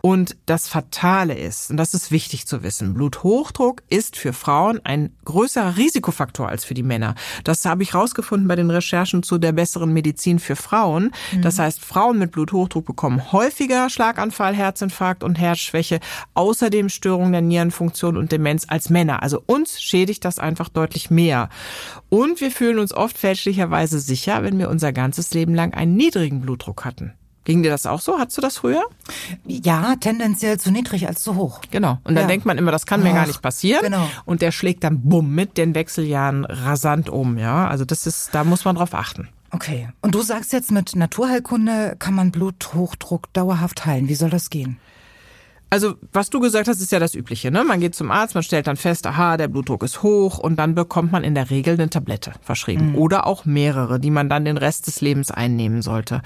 Und 0.04 0.36
das 0.44 0.68
Fatale 0.68 1.32
ist, 1.32 1.70
und 1.70 1.78
das 1.78 1.94
ist 1.94 2.10
wichtig 2.10 2.46
zu 2.46 2.62
wissen, 2.62 2.92
Bluthochdruck 2.92 3.82
ist 3.88 4.18
für 4.18 4.34
Frauen 4.34 4.78
ein 4.84 5.16
größerer 5.24 5.78
Risikofaktor 5.78 6.46
als 6.46 6.62
für 6.62 6.74
die 6.74 6.82
Männer. 6.82 7.14
Das 7.42 7.64
habe 7.64 7.82
ich 7.82 7.94
rausgefunden 7.94 8.46
bei 8.46 8.54
den 8.54 8.68
Recherchen 8.68 9.22
zu 9.22 9.38
der 9.38 9.52
besseren 9.52 9.94
Medizin 9.94 10.40
für 10.40 10.56
Frauen. 10.56 11.10
Mhm. 11.32 11.40
Das 11.40 11.58
heißt, 11.58 11.80
Frauen 11.80 12.18
mit 12.18 12.32
Bluthochdruck 12.32 12.84
bekommen 12.84 13.32
häufiger 13.32 13.88
Schlaganfall, 13.88 14.54
Herzinfarkt 14.54 15.24
und 15.24 15.36
Herzschwäche, 15.36 16.00
außerdem 16.34 16.90
Störungen 16.90 17.32
der 17.32 17.40
Nierenfunktion 17.40 18.18
und 18.18 18.30
Demenz 18.30 18.66
als 18.68 18.90
Männer. 18.90 19.22
Also 19.22 19.42
uns 19.46 19.80
schädigt 19.80 20.26
das 20.26 20.38
einfach 20.38 20.68
deutlich 20.68 21.08
mehr. 21.08 21.48
Und 22.10 22.42
wir 22.42 22.50
fühlen 22.50 22.78
uns 22.78 22.92
oft 22.92 23.16
fälschlicherweise 23.16 23.98
sicher, 24.00 24.42
wenn 24.42 24.58
wir 24.58 24.68
unser 24.68 24.92
ganzes 24.92 25.32
Leben 25.32 25.54
lang 25.54 25.72
einen 25.72 25.96
niedrigen 25.96 26.42
Blutdruck 26.42 26.84
hatten. 26.84 27.14
Ging 27.44 27.62
dir 27.62 27.70
das 27.70 27.86
auch 27.86 28.00
so? 28.00 28.18
Hattest 28.18 28.38
du 28.38 28.42
das 28.42 28.56
früher? 28.58 28.82
Ja, 29.46 29.96
tendenziell 29.96 30.58
zu 30.58 30.70
niedrig 30.70 31.06
als 31.06 31.22
zu 31.22 31.36
hoch. 31.36 31.60
Genau. 31.70 31.98
Und 32.04 32.14
dann 32.14 32.24
ja. 32.24 32.28
denkt 32.28 32.46
man 32.46 32.56
immer, 32.56 32.72
das 32.72 32.86
kann 32.86 33.02
mir 33.02 33.12
gar 33.12 33.26
nicht 33.26 33.42
passieren. 33.42 33.82
Genau. 33.82 34.08
Und 34.24 34.40
der 34.40 34.50
schlägt 34.50 34.82
dann 34.82 35.02
bumm 35.02 35.34
mit 35.34 35.58
den 35.58 35.74
Wechseljahren 35.74 36.46
rasant 36.46 37.10
um, 37.10 37.36
ja. 37.36 37.68
Also 37.68 37.84
das 37.84 38.06
ist, 38.06 38.34
da 38.34 38.44
muss 38.44 38.64
man 38.64 38.76
drauf 38.76 38.94
achten. 38.94 39.28
Okay. 39.50 39.88
Und 40.00 40.14
du 40.14 40.22
sagst 40.22 40.52
jetzt, 40.52 40.72
mit 40.72 40.96
Naturheilkunde 40.96 41.96
kann 41.98 42.14
man 42.14 42.32
Bluthochdruck 42.32 43.32
dauerhaft 43.34 43.86
heilen. 43.86 44.08
Wie 44.08 44.14
soll 44.14 44.30
das 44.30 44.50
gehen? 44.50 44.78
Also, 45.74 45.94
was 46.12 46.30
du 46.30 46.38
gesagt 46.38 46.68
hast, 46.68 46.80
ist 46.80 46.92
ja 46.92 47.00
das 47.00 47.16
Übliche. 47.16 47.50
Ne? 47.50 47.64
Man 47.64 47.80
geht 47.80 47.96
zum 47.96 48.12
Arzt, 48.12 48.34
man 48.34 48.44
stellt 48.44 48.68
dann 48.68 48.76
fest, 48.76 49.08
aha, 49.08 49.36
der 49.36 49.48
Blutdruck 49.48 49.82
ist 49.82 50.04
hoch 50.04 50.38
und 50.38 50.56
dann 50.56 50.76
bekommt 50.76 51.10
man 51.10 51.24
in 51.24 51.34
der 51.34 51.50
Regel 51.50 51.74
eine 51.74 51.90
Tablette 51.90 52.32
verschrieben. 52.42 52.90
Mhm. 52.90 52.94
Oder 52.94 53.26
auch 53.26 53.44
mehrere, 53.44 53.98
die 53.98 54.10
man 54.10 54.28
dann 54.28 54.44
den 54.44 54.56
Rest 54.56 54.86
des 54.86 55.00
Lebens 55.00 55.32
einnehmen 55.32 55.82
sollte. 55.82 56.22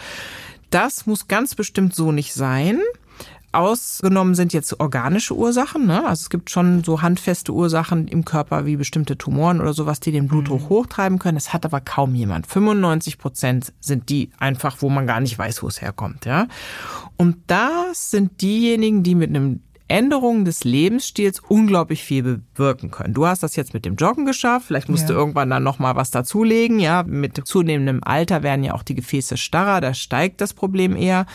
Das 0.70 1.06
muss 1.06 1.28
ganz 1.28 1.54
bestimmt 1.54 1.94
so 1.94 2.12
nicht 2.12 2.34
sein. 2.34 2.80
Ausgenommen 3.50 4.34
sind 4.34 4.52
jetzt 4.52 4.78
organische 4.78 5.34
Ursachen. 5.34 5.86
Ne? 5.86 6.06
Also 6.06 6.22
es 6.22 6.30
gibt 6.30 6.50
schon 6.50 6.84
so 6.84 7.00
handfeste 7.00 7.52
Ursachen 7.52 8.06
im 8.06 8.26
Körper 8.26 8.66
wie 8.66 8.76
bestimmte 8.76 9.16
Tumoren 9.16 9.60
oder 9.60 9.72
sowas, 9.72 10.00
die 10.00 10.12
den 10.12 10.28
Blutdruck 10.28 10.62
mhm. 10.64 10.68
hochtreiben 10.68 11.18
können. 11.18 11.38
Das 11.38 11.54
hat 11.54 11.64
aber 11.64 11.80
kaum 11.80 12.14
jemand. 12.14 12.46
95 12.46 13.16
Prozent 13.16 13.72
sind 13.80 14.10
die 14.10 14.30
einfach, 14.38 14.76
wo 14.80 14.90
man 14.90 15.06
gar 15.06 15.20
nicht 15.20 15.38
weiß, 15.38 15.62
wo 15.62 15.68
es 15.68 15.80
herkommt. 15.80 16.26
Ja? 16.26 16.46
Und 17.16 17.38
das 17.46 18.10
sind 18.10 18.42
diejenigen, 18.42 19.02
die 19.02 19.14
mit 19.14 19.30
einem 19.30 19.60
Änderungen 19.88 20.44
des 20.44 20.64
Lebensstils 20.64 21.40
unglaublich 21.40 22.04
viel 22.04 22.42
bewirken 22.54 22.90
können. 22.90 23.14
Du 23.14 23.26
hast 23.26 23.42
das 23.42 23.56
jetzt 23.56 23.74
mit 23.74 23.84
dem 23.84 23.96
Joggen 23.96 24.26
geschafft, 24.26 24.66
vielleicht 24.66 24.88
musst 24.88 25.08
ja. 25.08 25.08
du 25.08 25.14
irgendwann 25.14 25.50
dann 25.50 25.62
noch 25.62 25.78
mal 25.78 25.96
was 25.96 26.10
dazulegen, 26.10 26.78
ja, 26.78 27.02
mit 27.02 27.40
zunehmendem 27.46 28.04
Alter 28.04 28.42
werden 28.42 28.64
ja 28.64 28.74
auch 28.74 28.82
die 28.82 28.94
Gefäße 28.94 29.36
starrer, 29.36 29.80
da 29.80 29.94
steigt 29.94 30.40
das 30.40 30.52
Problem 30.52 30.94
eher. 30.94 31.26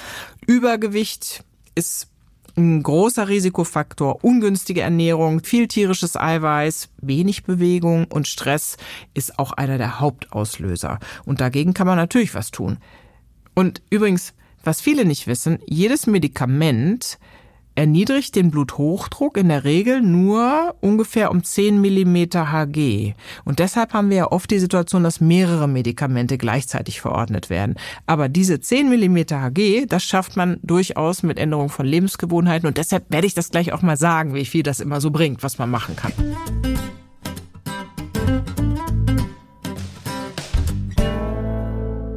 Übergewicht 0.45 1.43
ist 1.75 2.09
ein 2.55 2.83
großer 2.83 3.27
Risikofaktor, 3.27 4.23
ungünstige 4.23 4.81
Ernährung, 4.81 5.43
viel 5.43 5.67
tierisches 5.67 6.15
Eiweiß, 6.15 6.89
wenig 6.97 7.43
Bewegung 7.43 8.05
und 8.05 8.27
Stress 8.27 8.77
ist 9.15 9.39
auch 9.39 9.53
einer 9.53 9.79
der 9.79 9.99
Hauptauslöser. 9.99 10.99
Und 11.25 11.41
dagegen 11.41 11.73
kann 11.73 11.87
man 11.87 11.97
natürlich 11.97 12.35
was 12.35 12.51
tun. 12.51 12.77
Und 13.55 13.81
übrigens, 13.89 14.33
was 14.63 14.81
viele 14.81 15.05
nicht 15.05 15.27
wissen, 15.27 15.59
jedes 15.65 16.05
Medikament 16.07 17.17
erniedrigt 17.75 18.35
den 18.35 18.51
Bluthochdruck 18.51 19.37
in 19.37 19.49
der 19.49 19.63
Regel 19.63 20.01
nur 20.01 20.75
ungefähr 20.81 21.31
um 21.31 21.43
10 21.43 21.81
Millimeter 21.81 22.51
Hg. 22.51 23.15
Und 23.45 23.59
deshalb 23.59 23.93
haben 23.93 24.09
wir 24.09 24.17
ja 24.17 24.31
oft 24.31 24.51
die 24.51 24.59
Situation, 24.59 25.03
dass 25.03 25.21
mehrere 25.21 25.67
Medikamente 25.67 26.37
gleichzeitig 26.37 27.01
verordnet 27.01 27.49
werden. 27.49 27.75
Aber 28.05 28.29
diese 28.29 28.59
10 28.59 28.89
Millimeter 28.89 29.41
Hg, 29.41 29.85
das 29.87 30.03
schafft 30.03 30.35
man 30.35 30.59
durchaus 30.61 31.23
mit 31.23 31.39
Änderung 31.39 31.69
von 31.69 31.85
Lebensgewohnheiten. 31.85 32.67
Und 32.67 32.77
deshalb 32.77 33.05
werde 33.09 33.27
ich 33.27 33.33
das 33.33 33.49
gleich 33.49 33.73
auch 33.73 33.81
mal 33.81 33.97
sagen, 33.97 34.33
wie 34.33 34.45
viel 34.45 34.63
das 34.63 34.79
immer 34.79 35.01
so 35.01 35.11
bringt, 35.11 35.43
was 35.43 35.57
man 35.57 35.69
machen 35.69 35.95
kann. 35.95 36.13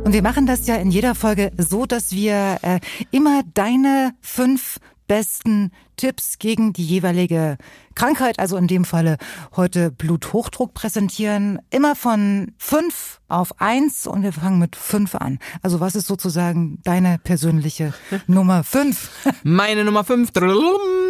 Und 0.06 0.12
wir 0.12 0.22
machen 0.22 0.46
das 0.46 0.68
ja 0.68 0.76
in 0.76 0.92
jeder 0.92 1.16
Folge 1.16 1.50
so, 1.58 1.84
dass 1.84 2.12
wir 2.12 2.58
äh, 2.62 2.78
immer 3.10 3.42
deine 3.54 4.12
fünf 4.20 4.78
besten 5.06 5.72
Tipps 5.96 6.38
gegen 6.38 6.72
die 6.72 6.84
jeweilige 6.84 7.56
Krankheit, 7.94 8.38
also 8.38 8.56
in 8.56 8.66
dem 8.66 8.84
Falle 8.84 9.16
heute 9.56 9.90
Bluthochdruck 9.90 10.74
präsentieren. 10.74 11.58
Immer 11.70 11.96
von 11.96 12.52
fünf 12.58 13.20
auf 13.28 13.60
eins 13.60 14.06
und 14.06 14.22
wir 14.22 14.32
fangen 14.32 14.58
mit 14.58 14.76
fünf 14.76 15.14
an. 15.14 15.38
Also 15.62 15.80
was 15.80 15.94
ist 15.94 16.06
sozusagen 16.06 16.80
deine 16.84 17.18
persönliche 17.18 17.94
Nummer 18.26 18.64
fünf? 18.64 19.10
Meine 19.42 19.84
Nummer 19.84 20.04
fünf 20.04 20.30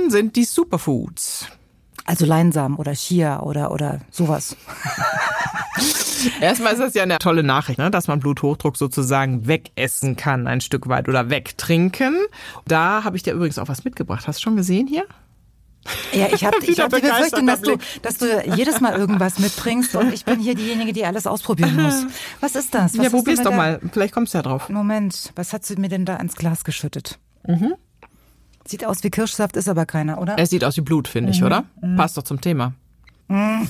sind 0.09 0.37
die 0.37 0.45
Superfoods. 0.45 1.47
Also 2.07 2.25
Leinsamen 2.25 2.79
oder 2.79 2.93
Chia 2.93 3.41
oder, 3.41 3.73
oder 3.73 4.01
sowas. 4.11 4.57
Erstmal 6.41 6.73
ist 6.73 6.81
das 6.81 6.95
ja 6.95 7.03
eine 7.03 7.19
tolle 7.19 7.43
Nachricht, 7.43 7.79
ne? 7.79 7.91
dass 7.91 8.09
man 8.09 8.21
Bluthochdruck 8.21 8.77
sozusagen 8.77 9.47
wegessen 9.47 10.17
kann, 10.17 10.47
ein 10.47 10.61
Stück 10.61 10.89
weit 10.89 11.09
oder 11.09 11.31
wegtrinken. 11.31 12.17
Da 12.67 13.05
habe 13.05 13.17
ich 13.17 13.23
dir 13.23 13.35
übrigens 13.35 13.59
auch 13.59 13.69
was 13.69 13.85
mitgebracht. 13.85 14.27
Hast 14.27 14.39
du 14.39 14.43
schon 14.43 14.57
gesehen 14.57 14.87
hier? 14.87 15.05
Ja, 16.13 16.29
ich 16.33 16.45
habe 16.45 16.59
ich 16.63 16.81
hab 16.81 16.95
die 16.95 17.01
Befürchtung, 17.01 17.47
dass 17.47 17.61
du, 17.61 17.77
dass 18.03 18.19
du 18.19 18.43
jedes 18.55 18.81
Mal 18.81 18.99
irgendwas 18.99 19.39
mitbringst 19.39 19.95
und 19.97 20.13
ich 20.13 20.25
bin 20.25 20.41
hier 20.41 20.55
diejenige, 20.55 20.93
die 20.93 21.05
alles 21.05 21.27
ausprobieren 21.27 21.77
muss. 21.83 22.07
Was 22.41 22.55
ist 22.55 22.75
das? 22.75 22.97
Was 22.97 23.05
ja, 23.05 23.11
probier's 23.11 23.43
doch 23.43 23.55
mal. 23.55 23.81
Vielleicht 23.93 24.15
kommst 24.15 24.35
du 24.35 24.39
ja 24.39 24.43
drauf. 24.43 24.69
Moment, 24.69 25.33
was 25.37 25.53
hat 25.53 25.65
sie 25.65 25.77
mir 25.77 25.89
denn 25.89 26.05
da 26.05 26.17
ins 26.17 26.37
Glas 26.37 26.65
geschüttet? 26.65 27.19
Mhm. 27.47 27.75
Sieht 28.67 28.85
aus 28.85 29.03
wie 29.05 29.11
Kirschsaft, 29.11 29.57
ist 29.57 29.69
aber 29.69 29.87
keiner, 29.87 30.21
oder? 30.21 30.39
Es 30.39 30.51
sieht 30.51 30.65
aus 30.65 30.77
wie 30.77 30.81
Blut, 30.81 31.09
finde 31.09 31.31
ich, 31.31 31.41
mhm. 31.41 31.47
oder? 31.47 31.65
Mhm. 31.81 31.97
Passt 31.97 32.17
doch 32.17 32.23
zum 32.23 32.41
Thema. 32.41 32.75
Mhm. 33.29 33.69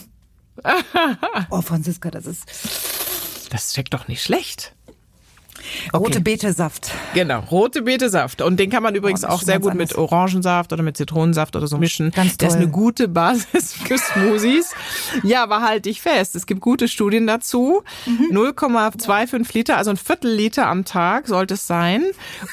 oh, 1.50 1.60
Franziska, 1.60 2.10
das 2.10 2.26
ist. 2.26 2.44
Das 3.50 3.74
schmeckt 3.74 3.94
doch 3.94 4.08
nicht 4.08 4.22
schlecht. 4.22 4.75
Rote 5.94 6.20
Betesaft. 6.20 6.92
Genau, 7.14 7.40
rote 7.40 7.82
Betesaft. 7.82 8.42
Und 8.42 8.58
den 8.58 8.70
kann 8.70 8.82
man 8.82 8.94
übrigens 8.94 9.24
oh, 9.24 9.28
auch 9.28 9.42
sehr 9.42 9.58
gut 9.58 9.72
anders. 9.72 9.90
mit 9.90 9.98
Orangensaft 9.98 10.72
oder 10.72 10.82
mit 10.82 10.96
Zitronensaft 10.96 11.56
oder 11.56 11.66
so 11.66 11.78
mischen. 11.78 12.10
Ganz 12.10 12.36
toll. 12.36 12.46
Das 12.46 12.54
ist 12.54 12.60
eine 12.60 12.70
gute 12.70 13.08
Basis 13.08 13.72
für 13.84 13.98
Smoothies. 13.98 14.72
ja, 15.22 15.42
aber 15.42 15.62
halt 15.62 15.86
dich 15.86 16.00
fest. 16.00 16.34
Es 16.34 16.46
gibt 16.46 16.60
gute 16.60 16.88
Studien 16.88 17.26
dazu. 17.26 17.82
Mhm. 18.06 18.36
0,25 18.36 19.54
Liter, 19.54 19.76
also 19.76 19.90
ein 19.90 19.96
Viertel 19.96 20.32
Liter 20.32 20.66
am 20.68 20.84
Tag 20.84 21.26
sollte 21.28 21.54
es 21.54 21.66
sein. 21.66 22.04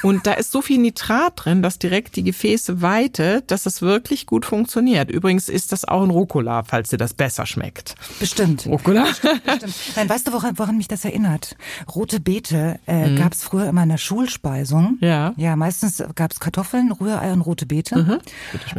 Und 0.02 0.26
da 0.26 0.32
ist 0.32 0.52
so 0.52 0.62
viel 0.62 0.78
Nitrat 0.78 1.32
drin, 1.36 1.62
dass 1.62 1.78
direkt 1.78 2.16
die 2.16 2.22
Gefäße 2.22 2.82
weitet, 2.82 3.50
dass 3.50 3.64
das 3.64 3.82
wirklich 3.82 4.26
gut 4.26 4.46
funktioniert. 4.46 5.10
Übrigens 5.10 5.48
ist 5.48 5.72
das 5.72 5.86
auch 5.86 6.02
ein 6.02 6.10
Rucola, 6.10 6.62
falls 6.64 6.90
dir 6.90 6.98
das 6.98 7.14
besser 7.14 7.46
schmeckt. 7.46 7.94
Bestimmt. 8.20 8.66
Rucola? 8.66 9.04
Bestimmt, 9.04 9.44
bestimmt. 9.44 9.74
Nein, 9.96 10.08
weißt 10.08 10.28
du, 10.28 10.32
woran, 10.32 10.58
woran 10.58 10.76
mich 10.76 10.88
das 10.88 11.04
erinnert? 11.04 11.56
Rote 11.94 12.20
Beete 12.20 12.78
äh, 12.86 13.03
mhm. 13.12 13.16
gab 13.16 13.32
es 13.32 13.42
früher 13.42 13.68
immer 13.68 13.82
in 13.82 13.88
der 13.88 13.98
Schulspeisung. 13.98 14.98
Ja. 15.00 15.34
Ja, 15.36 15.56
meistens 15.56 16.02
gab 16.14 16.32
es 16.32 16.40
Kartoffeln, 16.40 16.92
Rührei 16.92 17.32
und 17.32 17.40
rote 17.42 17.66
Beete. 17.66 17.96
Mhm. 17.96 18.18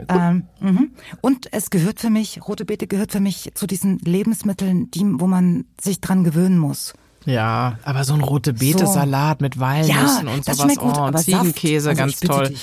Ähm, 0.10 0.44
mhm. 0.60 0.92
Und 1.22 1.52
es 1.52 1.70
gehört 1.70 2.00
für 2.00 2.10
mich, 2.10 2.40
rote 2.48 2.66
Beete 2.66 2.88
gehört 2.88 3.12
für 3.12 3.20
mich 3.20 3.52
zu 3.56 3.68
diesen 3.68 4.00
Lebensmitteln, 4.00 4.92
die, 4.92 5.04
wo 5.06 5.28
man 5.28 5.66
sich 5.80 6.02
dran 6.02 6.24
gewöhnen 6.24 6.58
muss. 6.58 6.94
Ja, 7.26 7.80
aber 7.84 8.04
so 8.04 8.14
ein 8.14 8.22
rote 8.22 8.54
Beete-Salat 8.54 9.40
so. 9.40 9.44
mit 9.44 9.60
Walnüssen 9.60 10.28
ja, 10.28 10.34
und 10.34 10.46
sowas. 10.46 10.76
Gut, 10.76 10.94
oh, 10.96 11.06
und 11.06 11.18
Ziegenkäse, 11.18 11.90
also 11.90 12.02
ganz 12.02 12.20
toll. 12.20 12.54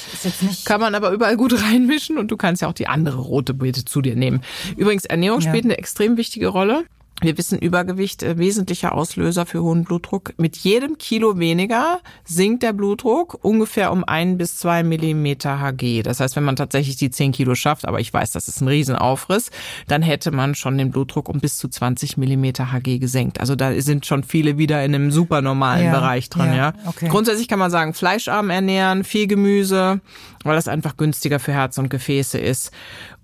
Kann 0.64 0.81
man 0.81 0.95
aber 0.95 1.11
überall 1.11 1.37
gut 1.37 1.61
reinmischen 1.64 2.16
und 2.16 2.31
du 2.31 2.37
kannst 2.37 2.62
ja 2.62 2.69
auch 2.69 2.73
die 2.73 2.87
andere 2.87 3.19
rote 3.19 3.54
Beete 3.54 3.85
zu 3.85 4.00
dir 4.02 4.14
nehmen. 4.14 4.40
Übrigens, 4.76 5.04
Ernährung 5.04 5.40
ja. 5.40 5.49
spielt 5.50 5.64
eine 5.64 5.78
extrem 5.78 6.16
wichtige 6.16 6.47
Rolle. 6.49 6.85
Wir 7.23 7.38
wissen, 7.38 7.59
Übergewicht 7.59 8.25
äh, 8.25 8.37
wesentlicher 8.37 8.95
Auslöser 8.95 9.47
für 9.47 9.62
hohen 9.62 9.85
Blutdruck. 9.85 10.35
Mit 10.38 10.57
jedem 10.57 10.99
Kilo 10.99 11.38
weniger 11.38 12.00
sinkt 12.25 12.64
der 12.64 12.73
Blutdruck 12.73 13.38
ungefähr 13.43 13.93
um 13.93 14.02
ein 14.05 14.38
bis 14.38 14.57
zwei 14.57 14.83
Millimeter 14.83 15.61
Hg. 15.61 16.02
Das 16.02 16.19
heißt, 16.19 16.35
wenn 16.35 16.43
man 16.43 16.57
tatsächlich 16.57 16.97
die 16.97 17.11
zehn 17.11 17.31
Kilo 17.31 17.55
schafft, 17.55 17.87
aber 17.87 18.00
ich 18.00 18.12
weiß, 18.12 18.33
das 18.33 18.49
ist 18.49 18.61
ein 18.61 18.67
Riesenaufriss, 18.67 19.50
dann 19.87 20.02
hätte 20.02 20.33
man 20.33 20.57
schon 20.57 20.76
den 20.76 20.91
Blutdruck 20.91 21.29
um 21.29 21.38
bis 21.38 21.59
zu 21.59 21.69
20 21.69 22.17
Millimeter 22.17 22.73
Hg 22.73 22.99
gesenkt. 22.99 23.41
Also 23.41 23.55
da 23.55 23.81
sind 23.81 24.05
schon 24.05 24.25
viele 24.25 24.59
wieder 24.59 24.85
in 24.85 24.93
einem 24.93 25.12
super 25.12 25.43
normalen 25.43 25.87
ja, 25.87 25.93
Bereich 25.93 26.29
dran, 26.29 26.49
ja. 26.49 26.57
ja. 26.57 26.75
Okay. 26.87 27.09
Grundsätzlich 27.09 27.47
kann 27.47 27.61
man 27.61 27.71
sagen, 27.71 27.95
fleischarm 27.95 28.50
ernähren, 28.50 29.05
viel 29.05 29.29
Gemüse, 29.29 30.00
weil 30.43 30.57
das 30.57 30.67
einfach 30.67 30.97
günstiger 30.97 31.38
für 31.38 31.52
Herz 31.52 31.79
und 31.79 31.88
Gefäße 31.88 32.38
ist. 32.38 32.73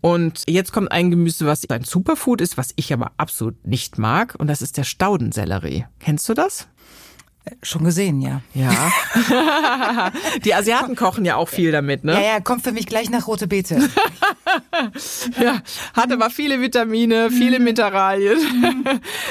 Und 0.01 0.45
jetzt 0.47 0.73
kommt 0.73 0.93
ein 0.93 1.11
Gemüse, 1.11 1.47
was 1.47 1.69
ein 1.69 1.83
Superfood 1.83 2.41
ist, 2.41 2.57
was 2.57 2.73
ich 2.77 2.93
aber 2.93 3.11
absolut 3.17 3.67
nicht 3.67 3.88
mag. 3.97 4.35
Und 4.39 4.49
das 4.49 4.61
ist 4.61 4.77
der 4.77 4.85
Staudensellerie. 4.85 5.87
Kennst 6.01 6.29
du 6.29 6.35
das? 6.35 6.69
Schon 7.63 7.85
gesehen, 7.85 8.21
ja. 8.21 8.41
Ja. 8.55 8.93
Die 10.45 10.55
Asiaten 10.55 10.97
kochen 10.97 11.25
ja 11.25 11.37
auch 11.37 11.49
viel 11.49 11.73
damit, 11.73 12.05
ne? 12.05 12.15
Ja, 12.15 12.21
ja, 12.21 12.41
kommt 12.41 12.63
für 12.63 12.73
mich 12.73 12.87
gleich 12.87 13.11
nach 13.11 13.27
rote 13.27 13.47
Beete. 13.47 13.77
ja, 15.41 15.63
hat 15.95 16.13
aber 16.13 16.31
viele 16.31 16.61
Vitamine, 16.61 17.31
viele 17.31 17.59
Mineralien, 17.61 18.39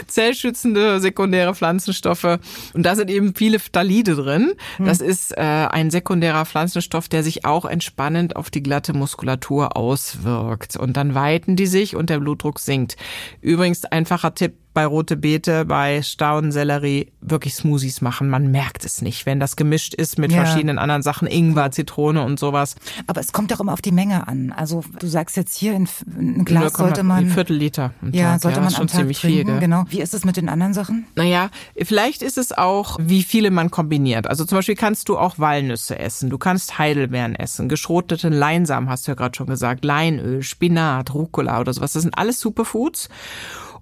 zellschützende 0.08 1.00
sekundäre 1.00 1.56
Pflanzenstoffe 1.56 2.40
und 2.74 2.84
da 2.84 2.96
sind 2.96 3.10
eben 3.10 3.34
viele 3.36 3.60
Phthalide 3.60 4.16
drin. 4.16 4.54
Das 4.80 5.02
ist 5.02 5.36
äh, 5.38 5.42
ein 5.42 5.90
sekundärer 5.92 6.46
Pflanzenstoff, 6.46 7.10
der 7.10 7.24
sich 7.24 7.46
auch 7.46 7.66
entspannend 7.66 8.36
auf 8.36 8.50
die 8.50 8.64
glatte 8.64 8.94
Muskulatur 8.94 9.76
auswirkt 9.78 10.76
und 10.78 10.98
dann 10.98 11.16
weiten 11.16 11.56
die 11.56 11.68
sich 11.68 11.96
und 11.96 12.10
der 12.10 12.20
Blutdruck 12.20 12.60
sinkt. 12.60 12.98
Übrigens 13.42 13.86
einfacher 13.86 14.34
Tipp 14.36 14.56
bei 14.78 14.86
rote 14.86 15.18
Beete, 15.18 15.66
bei 15.66 16.04
Staudensellerie 16.04 17.12
wirklich 17.20 17.56
Smoothies 17.56 18.02
machen. 18.02 18.30
Man 18.30 18.52
merkt 18.52 18.86
es 18.86 19.02
nicht, 19.02 19.26
wenn 19.26 19.40
das 19.40 19.56
gemischt 19.56 19.96
ist 19.96 20.20
mit 20.20 20.32
ja. 20.32 20.46
verschiedenen 20.46 20.78
anderen 20.78 21.02
Sachen, 21.02 21.28
Ingwer, 21.28 21.72
Zitrone 21.72 22.24
und 22.24 22.38
sowas. 22.40 22.76
Aber 23.08 23.20
es 23.20 23.34
kommt 23.34 23.50
doch 23.50 23.60
immer 23.60 23.74
auf 23.74 23.82
die 23.82 23.92
Menge 23.92 24.28
an. 24.28 24.54
Also 24.56 24.84
du 25.00 25.08
sagst 25.08 25.36
jetzt 25.36 25.58
hier 25.58 25.74
in 25.74 25.90
ein 26.16 26.46
Glas 26.46 26.74
sollte 26.74 27.02
man 27.02 27.26
ein 27.26 27.30
Viertel 27.32 27.58
Liter 27.58 27.92
ja 28.12 28.34
Tag. 28.34 28.42
sollte 28.44 28.58
ja, 28.58 28.66
man 28.66 28.72
schon 28.72 28.88
ziemlich 28.88 29.20
trinken. 29.20 29.48
viel. 29.48 29.60
Genau. 29.60 29.86
Wie 29.90 30.00
ist 30.00 30.14
es 30.14 30.26
mit 30.26 30.38
den 30.38 30.48
anderen 30.48 30.76
Sachen? 30.76 31.08
Naja, 31.16 31.50
vielleicht 31.82 32.22
ist 32.22 32.38
es 32.38 32.56
auch, 32.56 33.00
wie 33.02 33.24
viele 33.24 33.50
man 33.50 33.72
kombiniert. 33.72 34.28
Also 34.28 34.46
zum 34.46 34.60
Beispiel 34.60 34.76
kannst 34.76 35.10
du 35.10 35.18
auch 35.18 35.40
Walnüsse 35.40 35.98
essen, 35.98 36.30
du 36.30 36.38
kannst 36.38 36.78
Heidelbeeren 36.78 37.34
essen, 37.34 37.68
geschroteten 37.68 38.32
Leinsamen 38.32 38.90
hast 38.92 39.08
du 39.08 39.12
ja 39.12 39.16
gerade 39.16 39.36
schon 39.36 39.48
gesagt, 39.48 39.84
Leinöl, 39.84 40.44
Spinat, 40.44 41.16
Rucola 41.16 41.62
oder 41.62 41.74
sowas. 41.74 41.94
Das 41.94 42.04
sind 42.04 42.16
alles 42.16 42.40
Superfoods. 42.40 43.10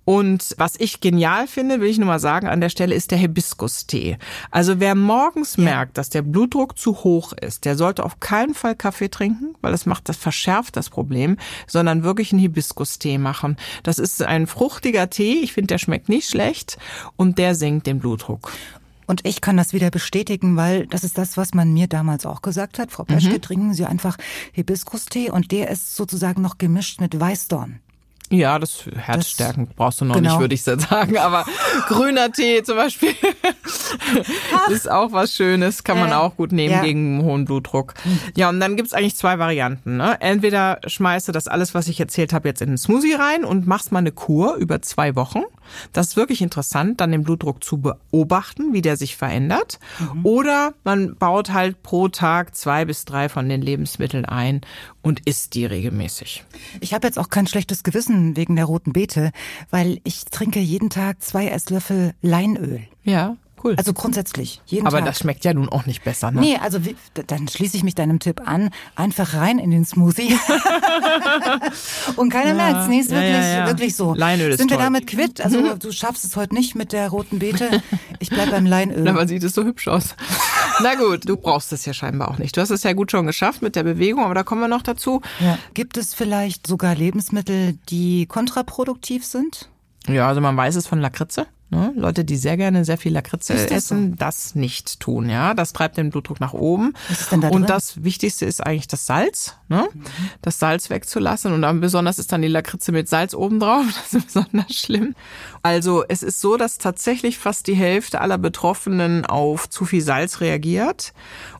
Und 0.05 0.53
was 0.57 0.75
ich 0.77 1.01
genial 1.01 1.47
finde, 1.47 1.81
will 1.81 1.89
ich 1.89 1.97
nur 1.97 2.07
mal 2.07 2.19
sagen 2.19 2.47
an 2.47 2.61
der 2.61 2.69
Stelle, 2.69 2.93
ist 2.93 3.09
der 3.11 3.17
Hibiskus-Tee. 3.17 4.17
Also 4.51 4.79
wer 4.79 4.93
morgens 4.93 5.57
ja. 5.57 5.63
merkt, 5.63 5.97
dass 5.97 6.09
der 6.11 6.21
Blutdruck 6.21 6.77
zu 6.77 7.03
hoch 7.03 7.33
ist, 7.33 7.65
der 7.65 7.75
sollte 7.75 8.03
auf 8.03 8.19
keinen 8.19 8.53
Fall 8.53 8.75
Kaffee 8.75 9.09
trinken, 9.09 9.55
weil 9.61 9.71
das 9.71 9.87
macht, 9.87 10.07
das 10.07 10.17
verschärft 10.17 10.77
das 10.77 10.91
Problem, 10.91 11.37
sondern 11.67 12.03
wirklich 12.03 12.31
einen 12.31 12.41
Hibiskus-Tee 12.41 13.17
machen. 13.17 13.57
Das 13.81 13.97
ist 13.97 14.21
ein 14.21 14.45
fruchtiger 14.45 15.09
Tee. 15.09 15.39
Ich 15.41 15.53
finde, 15.53 15.67
der 15.67 15.79
schmeckt 15.79 16.07
nicht 16.07 16.29
schlecht 16.29 16.77
und 17.15 17.39
der 17.39 17.55
senkt 17.55 17.87
den 17.87 17.99
Blutdruck. 17.99 18.51
Und 19.07 19.25
ich 19.25 19.41
kann 19.41 19.57
das 19.57 19.73
wieder 19.73 19.91
bestätigen, 19.91 20.55
weil 20.55 20.87
das 20.87 21.03
ist 21.03 21.17
das, 21.17 21.37
was 21.37 21.53
man 21.53 21.73
mir 21.73 21.87
damals 21.87 22.25
auch 22.25 22.41
gesagt 22.41 22.79
hat. 22.79 22.91
Frau 22.91 23.03
Peschke, 23.03 23.33
mhm. 23.33 23.41
trinken 23.41 23.73
Sie 23.73 23.85
einfach 23.85 24.17
Hibiskus-Tee 24.53 25.29
und 25.31 25.51
der 25.51 25.69
ist 25.69 25.95
sozusagen 25.95 26.41
noch 26.41 26.57
gemischt 26.57 27.01
mit 27.01 27.19
Weißdorn. 27.19 27.79
Ja, 28.31 28.57
das 28.57 28.85
Herzstärken 28.95 29.67
das, 29.67 29.75
brauchst 29.75 30.01
du 30.01 30.05
noch 30.05 30.15
genau. 30.15 30.31
nicht, 30.31 30.39
würde 30.39 30.55
ich 30.55 30.63
sagen. 30.63 31.17
Aber 31.17 31.45
grüner 31.87 32.31
Tee 32.31 32.63
zum 32.63 32.77
Beispiel 32.77 33.13
ist 34.69 34.89
auch 34.89 35.11
was 35.11 35.33
Schönes, 35.33 35.83
kann 35.83 35.99
man 35.99 36.11
auch 36.13 36.35
gut 36.35 36.51
nehmen 36.51 36.73
ja. 36.73 36.81
gegen 36.81 37.23
hohen 37.23 37.45
Blutdruck. 37.45 37.93
Hm. 38.03 38.19
Ja, 38.35 38.49
und 38.49 38.59
dann 38.59 38.75
gibt's 38.75 38.93
eigentlich 38.93 39.15
zwei 39.15 39.37
Varianten. 39.39 39.97
Ne? 39.97 40.17
Entweder 40.21 40.79
schmeißt 40.85 41.27
du 41.27 41.31
das 41.31 41.47
alles, 41.47 41.73
was 41.73 41.87
ich 41.87 41.99
erzählt 41.99 42.33
habe, 42.33 42.47
jetzt 42.47 42.61
in 42.61 42.69
den 42.69 42.77
Smoothie 42.77 43.13
rein 43.13 43.45
und 43.45 43.67
machst 43.67 43.91
mal 43.91 43.99
eine 43.99 44.11
Kur 44.11 44.55
über 44.55 44.81
zwei 44.81 45.15
Wochen. 45.15 45.43
Das 45.93 46.07
ist 46.07 46.15
wirklich 46.15 46.41
interessant, 46.41 47.01
dann 47.01 47.11
den 47.11 47.23
Blutdruck 47.23 47.63
zu 47.63 47.79
beobachten, 47.79 48.73
wie 48.73 48.81
der 48.81 48.97
sich 48.97 49.15
verändert. 49.15 49.79
Mhm. 49.99 50.25
Oder 50.25 50.73
man 50.83 51.15
baut 51.15 51.53
halt 51.53 51.83
pro 51.83 52.07
Tag 52.07 52.55
zwei 52.55 52.85
bis 52.85 53.05
drei 53.05 53.29
von 53.29 53.49
den 53.49 53.61
Lebensmitteln 53.61 54.25
ein 54.25 54.61
und 55.01 55.21
isst 55.27 55.53
die 55.53 55.65
regelmäßig. 55.65 56.43
Ich 56.79 56.93
habe 56.93 57.07
jetzt 57.07 57.19
auch 57.19 57.29
kein 57.29 57.47
schlechtes 57.47 57.83
Gewissen 57.83 58.35
wegen 58.35 58.55
der 58.55 58.65
roten 58.65 58.93
Beete, 58.93 59.31
weil 59.69 59.99
ich 60.03 60.25
trinke 60.25 60.59
jeden 60.59 60.89
Tag 60.89 61.21
zwei 61.21 61.47
Esslöffel 61.47 62.13
Leinöl. 62.21 62.81
Ja 63.03 63.37
cool. 63.65 63.75
Also 63.77 63.93
grundsätzlich, 63.93 64.61
jeden 64.65 64.87
Aber 64.87 64.99
Tag. 64.99 65.07
das 65.07 65.19
schmeckt 65.19 65.43
ja 65.43 65.53
nun 65.53 65.67
auch 65.67 65.85
nicht 65.85 66.03
besser, 66.03 66.31
ne? 66.31 66.39
Nee, 66.39 66.57
also 66.61 66.85
wie, 66.85 66.95
dann 67.27 67.47
schließe 67.47 67.75
ich 67.75 67.83
mich 67.83 67.95
deinem 67.95 68.19
Tipp 68.19 68.41
an, 68.45 68.69
einfach 68.95 69.33
rein 69.33 69.59
in 69.59 69.71
den 69.71 69.85
Smoothie. 69.85 70.37
Und 72.15 72.29
keiner 72.29 72.49
ja, 72.49 72.53
merkt's. 72.53 72.87
Nee, 72.87 72.99
ist 72.99 73.09
wirklich, 73.09 73.31
ja, 73.31 73.59
ja, 73.59 73.67
wirklich 73.67 73.95
so. 73.95 74.13
Leinöl 74.13 74.51
ist 74.51 74.59
Sind 74.59 74.69
toll. 74.69 74.77
wir 74.77 74.83
damit 74.83 75.07
quitt? 75.07 75.41
Also 75.41 75.59
mhm. 75.59 75.79
du 75.79 75.91
schaffst 75.91 76.23
es 76.23 76.35
heute 76.35 76.53
nicht 76.53 76.75
mit 76.75 76.93
der 76.93 77.09
roten 77.09 77.39
Beete. 77.39 77.81
Ich 78.19 78.29
bleib 78.29 78.51
beim 78.51 78.65
Leinöl. 78.65 79.01
Na, 79.03 79.13
man 79.13 79.27
sieht 79.27 79.43
es 79.43 79.53
so 79.53 79.63
hübsch 79.63 79.87
aus. 79.87 80.15
Na 80.81 80.95
gut, 80.95 81.27
du 81.27 81.37
brauchst 81.37 81.73
es 81.73 81.85
ja 81.85 81.93
scheinbar 81.93 82.29
auch 82.29 82.37
nicht. 82.37 82.55
Du 82.55 82.61
hast 82.61 82.69
es 82.69 82.83
ja 82.83 82.93
gut 82.93 83.11
schon 83.11 83.25
geschafft 83.25 83.61
mit 83.61 83.75
der 83.75 83.83
Bewegung, 83.83 84.23
aber 84.23 84.33
da 84.33 84.43
kommen 84.43 84.61
wir 84.61 84.67
noch 84.67 84.83
dazu. 84.83 85.21
Gibt 85.73 85.97
es 85.97 86.13
vielleicht 86.13 86.67
sogar 86.67 86.95
Lebensmittel, 86.95 87.77
die 87.89 88.25
kontraproduktiv 88.25 89.25
sind? 89.25 89.69
Ja, 90.07 90.27
also 90.27 90.41
man 90.41 90.55
weiß 90.55 90.75
es 90.75 90.87
von 90.87 90.99
Lakritze. 90.99 91.47
Ne? 91.71 91.93
Leute, 91.95 92.23
die 92.23 92.37
sehr 92.37 92.57
gerne 92.57 92.85
sehr 92.85 92.97
viel 92.97 93.11
Lakritze 93.11 93.53
das 93.53 93.65
essen, 93.65 94.11
so? 94.11 94.15
das 94.17 94.53
nicht 94.53 94.99
tun. 94.99 95.29
Ja, 95.29 95.55
das 95.55 95.73
treibt 95.73 95.97
den 95.97 96.11
Blutdruck 96.11 96.39
nach 96.39 96.53
oben. 96.53 96.93
Was 97.09 97.21
ist 97.21 97.31
denn 97.31 97.41
da 97.41 97.49
drin? 97.49 97.63
Und 97.63 97.69
das 97.69 98.03
Wichtigste 98.03 98.45
ist 98.45 98.63
eigentlich 98.63 98.87
das 98.87 99.07
Salz, 99.07 99.55
ne? 99.67 99.87
Mhm. 99.91 100.03
das 100.43 100.59
Salz 100.59 100.91
wegzulassen. 100.91 101.53
Und 101.53 101.63
dann 101.63 101.81
besonders 101.81 102.19
ist 102.19 102.31
dann 102.31 102.43
die 102.43 102.47
Lakritze 102.47 102.91
mit 102.91 103.09
Salz 103.09 103.33
obendrauf. 103.33 103.85
Das 104.05 104.13
ist 104.13 104.25
besonders 104.27 104.71
schlimm. 104.71 105.15
Also 105.65 106.03
es 106.07 106.21
ist 106.21 106.41
so, 106.41 106.57
dass 106.57 106.77
tatsächlich 106.77 107.39
fast 107.39 107.65
die 107.65 107.73
Hälfte 107.73 108.21
aller 108.21 108.37
Betroffenen 108.37 109.25
auf 109.25 109.67
zu 109.67 109.83
viel 109.85 110.01
Salz 110.01 110.39
reagiert. 110.39 111.11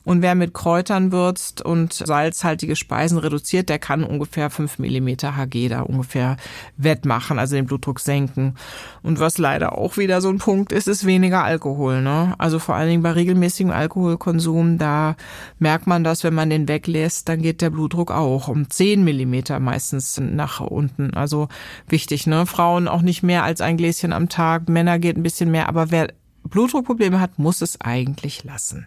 Und 0.04 0.22
wer 0.22 0.36
mit 0.36 0.54
Kräutern 0.54 1.10
würzt 1.10 1.60
und 1.60 1.92
salzhaltige 1.92 2.76
Speisen 2.76 3.18
reduziert, 3.18 3.68
der 3.68 3.80
kann 3.80 4.04
ungefähr 4.04 4.48
fünf 4.48 4.78
Millimeter 4.78 5.36
Hg 5.36 5.68
da 5.68 5.80
ungefähr 5.80 6.36
wettmachen, 6.76 7.40
also 7.40 7.56
den 7.56 7.66
Blutdruck 7.66 7.98
senken. 7.98 8.54
Und 9.02 9.18
was 9.18 9.38
leider 9.38 9.76
auch 9.76 9.96
wieder 9.96 10.20
so 10.20 10.28
ein 10.28 10.38
Punkt 10.38 10.70
ist, 10.70 10.86
ist 10.86 11.04
weniger 11.04 11.42
Alkohol. 11.42 12.00
Ne? 12.00 12.36
Also 12.38 12.60
vor 12.60 12.76
allen 12.76 12.90
Dingen 12.90 13.02
bei 13.02 13.10
regelmäßigem 13.10 13.72
Alkoholkonsum, 13.72 14.78
da 14.78 15.16
merkt 15.58 15.88
man 15.88 16.04
das, 16.04 16.22
wenn 16.22 16.34
man 16.34 16.48
den 16.48 16.68
weglässt, 16.68 17.28
dann 17.28 17.42
geht 17.42 17.60
der 17.60 17.70
Blutdruck 17.70 18.12
auch 18.12 18.46
um 18.46 18.70
zehn 18.70 19.02
Millimeter 19.02 19.58
meistens 19.58 20.20
nach 20.20 20.60
unten. 20.60 21.12
Also 21.14 21.48
wichtig, 21.88 22.28
ne? 22.28 22.46
Frauen 22.46 22.86
auch 22.86 23.02
nicht 23.02 23.24
mehr 23.24 23.42
als 23.42 23.60
ein 23.60 23.76
Gläschen 23.76 23.95
am 24.04 24.28
Tag, 24.28 24.68
Männer 24.68 24.98
geht 24.98 25.16
ein 25.16 25.22
bisschen 25.22 25.50
mehr, 25.50 25.68
aber 25.68 25.90
wer 25.90 26.12
Blutdruckprobleme 26.44 27.20
hat, 27.20 27.38
muss 27.38 27.60
es 27.60 27.80
eigentlich 27.80 28.44
lassen 28.44 28.86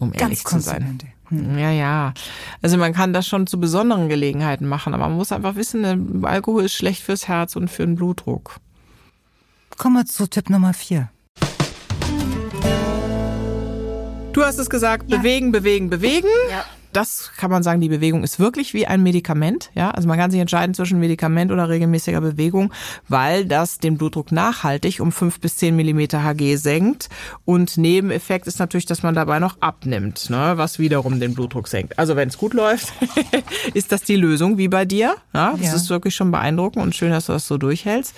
um 0.00 0.12
ehrlich 0.14 0.42
Ganz 0.44 0.64
zu 0.64 0.70
sein. 0.70 0.98
Hm. 1.28 1.58
Ja, 1.58 1.70
ja. 1.70 2.14
Also 2.62 2.76
man 2.76 2.92
kann 2.92 3.12
das 3.12 3.28
schon 3.28 3.46
zu 3.46 3.60
besonderen 3.60 4.08
Gelegenheiten 4.08 4.66
machen, 4.66 4.94
aber 4.94 5.08
man 5.08 5.16
muss 5.16 5.30
einfach 5.30 5.54
wissen, 5.54 6.24
Alkohol 6.24 6.64
ist 6.64 6.74
schlecht 6.74 7.02
fürs 7.02 7.28
Herz 7.28 7.54
und 7.54 7.68
für 7.68 7.84
den 7.84 7.94
Blutdruck. 7.94 8.56
Kommen 9.76 9.96
wir 9.96 10.06
zu 10.06 10.26
Tipp 10.26 10.50
Nummer 10.50 10.72
vier. 10.72 11.10
hast 14.42 14.58
es 14.58 14.70
gesagt, 14.70 15.10
ja. 15.10 15.18
bewegen, 15.18 15.52
bewegen, 15.52 15.90
bewegen. 15.90 16.28
Ja 16.50 16.64
das 16.92 17.32
kann 17.36 17.50
man 17.50 17.62
sagen, 17.62 17.80
die 17.80 17.88
Bewegung 17.88 18.24
ist 18.24 18.38
wirklich 18.38 18.74
wie 18.74 18.86
ein 18.86 19.02
Medikament. 19.02 19.70
Ja, 19.74 19.90
also 19.90 20.08
man 20.08 20.18
kann 20.18 20.30
sich 20.30 20.40
entscheiden 20.40 20.74
zwischen 20.74 21.00
Medikament 21.00 21.52
oder 21.52 21.68
regelmäßiger 21.68 22.20
Bewegung, 22.20 22.72
weil 23.08 23.44
das 23.44 23.78
den 23.78 23.96
Blutdruck 23.96 24.32
nachhaltig 24.32 25.00
um 25.00 25.12
fünf 25.12 25.40
bis 25.40 25.56
zehn 25.56 25.76
Millimeter 25.76 26.24
Hg 26.24 26.56
senkt. 26.56 27.08
Und 27.44 27.76
Nebeneffekt 27.76 28.46
ist 28.46 28.58
natürlich, 28.58 28.86
dass 28.86 29.02
man 29.02 29.14
dabei 29.14 29.38
noch 29.38 29.60
abnimmt, 29.60 30.30
ne, 30.30 30.52
was 30.56 30.78
wiederum 30.78 31.20
den 31.20 31.34
Blutdruck 31.34 31.68
senkt. 31.68 31.98
Also 31.98 32.16
wenn 32.16 32.28
es 32.28 32.38
gut 32.38 32.54
läuft, 32.54 32.92
ist 33.74 33.92
das 33.92 34.02
die 34.02 34.16
Lösung 34.16 34.58
wie 34.58 34.68
bei 34.68 34.84
dir. 34.84 35.14
Ja, 35.32 35.52
das 35.52 35.66
ja. 35.66 35.74
ist 35.74 35.90
wirklich 35.90 36.14
schon 36.14 36.30
beeindruckend 36.30 36.82
und 36.82 36.94
schön, 36.94 37.10
dass 37.10 37.26
du 37.26 37.32
das 37.32 37.46
so 37.46 37.58
durchhältst. 37.58 38.14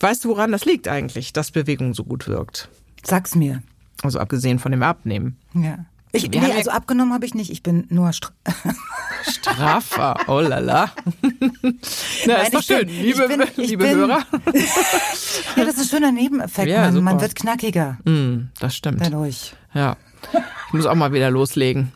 Weißt 0.00 0.24
du, 0.24 0.28
woran 0.30 0.52
das 0.52 0.64
liegt 0.64 0.88
eigentlich, 0.88 1.32
dass 1.32 1.50
Bewegung 1.50 1.94
so 1.94 2.04
gut 2.04 2.28
wirkt? 2.28 2.68
Sag's 3.02 3.34
mir. 3.34 3.62
Also 4.02 4.18
abgesehen 4.18 4.58
von 4.58 4.72
dem 4.72 4.82
Abnehmen. 4.82 5.36
Ja. 5.54 5.86
Ich, 6.16 6.30
nee, 6.30 6.52
also 6.52 6.70
abgenommen 6.70 7.12
habe 7.12 7.26
ich 7.26 7.34
nicht. 7.34 7.50
Ich 7.50 7.62
bin 7.62 7.86
nur 7.90 8.12
Stra 8.12 8.32
straffer. 9.22 10.16
Oh 10.26 10.40
lala. 10.40 10.90
Na, 12.26 12.34
ist 12.36 12.54
doch 12.54 12.62
schön. 12.62 12.86
Bin, 12.86 13.02
liebe, 13.02 13.28
bin, 13.28 13.42
liebe 13.56 13.84
bin, 13.84 13.96
Hörer. 13.96 14.26
ja, 15.56 15.64
das 15.64 15.74
ist 15.74 15.80
ein 15.80 15.88
schöner 15.88 16.12
Nebeneffekt. 16.12 16.68
Ja, 16.68 16.90
man, 16.90 17.04
man, 17.04 17.20
wird 17.20 17.34
knackiger. 17.34 17.98
Mm, 18.04 18.48
das 18.58 18.76
stimmt. 18.76 19.04
Dadurch. 19.04 19.54
Ja. 19.74 19.96
Ich 20.68 20.72
muss 20.72 20.86
auch 20.86 20.94
mal 20.94 21.12
wieder 21.12 21.30
loslegen. 21.30 21.92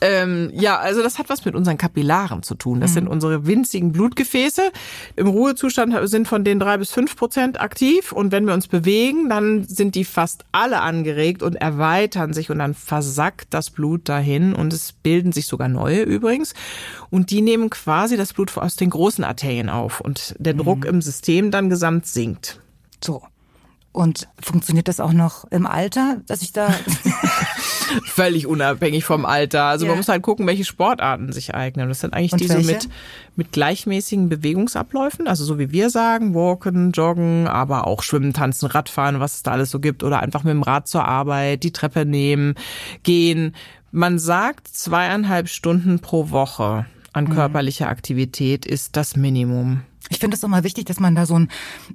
Ähm, 0.00 0.50
ja, 0.54 0.78
also 0.78 1.02
das 1.02 1.18
hat 1.18 1.28
was 1.28 1.44
mit 1.44 1.54
unseren 1.54 1.76
Kapillaren 1.76 2.42
zu 2.42 2.54
tun. 2.54 2.80
Das 2.80 2.90
mhm. 2.92 2.94
sind 2.94 3.08
unsere 3.08 3.46
winzigen 3.46 3.92
Blutgefäße. 3.92 4.72
Im 5.16 5.26
Ruhezustand 5.26 5.94
sind 6.08 6.26
von 6.26 6.44
denen 6.44 6.60
drei 6.60 6.78
bis 6.78 6.90
fünf 6.90 7.16
Prozent 7.16 7.60
aktiv. 7.60 8.12
Und 8.12 8.32
wenn 8.32 8.46
wir 8.46 8.54
uns 8.54 8.66
bewegen, 8.66 9.28
dann 9.28 9.64
sind 9.64 9.94
die 9.94 10.04
fast 10.04 10.44
alle 10.52 10.80
angeregt 10.80 11.42
und 11.42 11.56
erweitern 11.56 12.32
sich 12.32 12.50
und 12.50 12.58
dann 12.58 12.74
versackt 12.74 13.48
das 13.50 13.70
Blut 13.70 14.08
dahin 14.08 14.54
und 14.54 14.72
es 14.72 14.92
bilden 14.92 15.32
sich 15.32 15.46
sogar 15.46 15.68
neue 15.68 16.02
übrigens. 16.02 16.54
Und 17.10 17.30
die 17.30 17.42
nehmen 17.42 17.68
quasi 17.68 18.16
das 18.16 18.32
Blut 18.32 18.56
aus 18.56 18.76
den 18.76 18.90
großen 18.90 19.24
Arterien 19.24 19.68
auf 19.68 20.00
und 20.00 20.34
der 20.38 20.54
Druck 20.54 20.80
mhm. 20.80 20.90
im 20.90 21.02
System 21.02 21.50
dann 21.50 21.68
gesamt 21.68 22.06
sinkt. 22.06 22.60
So. 23.04 23.22
Und 23.92 24.28
funktioniert 24.40 24.86
das 24.86 25.00
auch 25.00 25.12
noch 25.12 25.44
im 25.50 25.66
Alter, 25.66 26.18
dass 26.26 26.42
ich 26.42 26.52
da 26.52 26.72
völlig 28.04 28.46
unabhängig 28.46 29.04
vom 29.04 29.24
Alter. 29.24 29.64
Also 29.64 29.86
ja. 29.86 29.90
man 29.90 29.98
muss 29.98 30.08
halt 30.08 30.22
gucken, 30.22 30.46
welche 30.46 30.64
Sportarten 30.64 31.32
sich 31.32 31.54
eignen. 31.54 31.88
Das 31.88 32.00
sind 32.00 32.14
eigentlich 32.14 32.32
Und 32.32 32.40
diese 32.40 32.58
mit 32.58 32.88
mit 33.36 33.52
gleichmäßigen 33.52 34.28
Bewegungsabläufen, 34.28 35.26
also 35.26 35.44
so 35.44 35.58
wie 35.58 35.72
wir 35.72 35.88
sagen, 35.88 36.34
walken, 36.34 36.92
joggen, 36.92 37.48
aber 37.48 37.86
auch 37.86 38.02
schwimmen, 38.02 38.34
tanzen, 38.34 38.66
Radfahren, 38.66 39.18
was 39.18 39.36
es 39.36 39.42
da 39.42 39.52
alles 39.52 39.70
so 39.70 39.80
gibt 39.80 40.02
oder 40.02 40.20
einfach 40.20 40.44
mit 40.44 40.50
dem 40.50 40.62
Rad 40.62 40.88
zur 40.88 41.06
Arbeit, 41.06 41.62
die 41.62 41.72
Treppe 41.72 42.04
nehmen, 42.04 42.54
gehen. 43.02 43.54
Man 43.92 44.18
sagt 44.18 44.68
zweieinhalb 44.68 45.48
Stunden 45.48 46.00
pro 46.00 46.30
Woche 46.30 46.84
an 47.12 47.24
mhm. 47.24 47.34
körperlicher 47.34 47.88
Aktivität 47.88 48.66
ist 48.66 48.96
das 48.96 49.16
Minimum. 49.16 49.82
Ich 50.10 50.18
finde 50.18 50.36
es 50.36 50.42
immer 50.42 50.64
wichtig, 50.64 50.86
dass 50.86 50.98
man 50.98 51.14
da 51.14 51.24
so 51.24 51.36
einen 51.36 51.48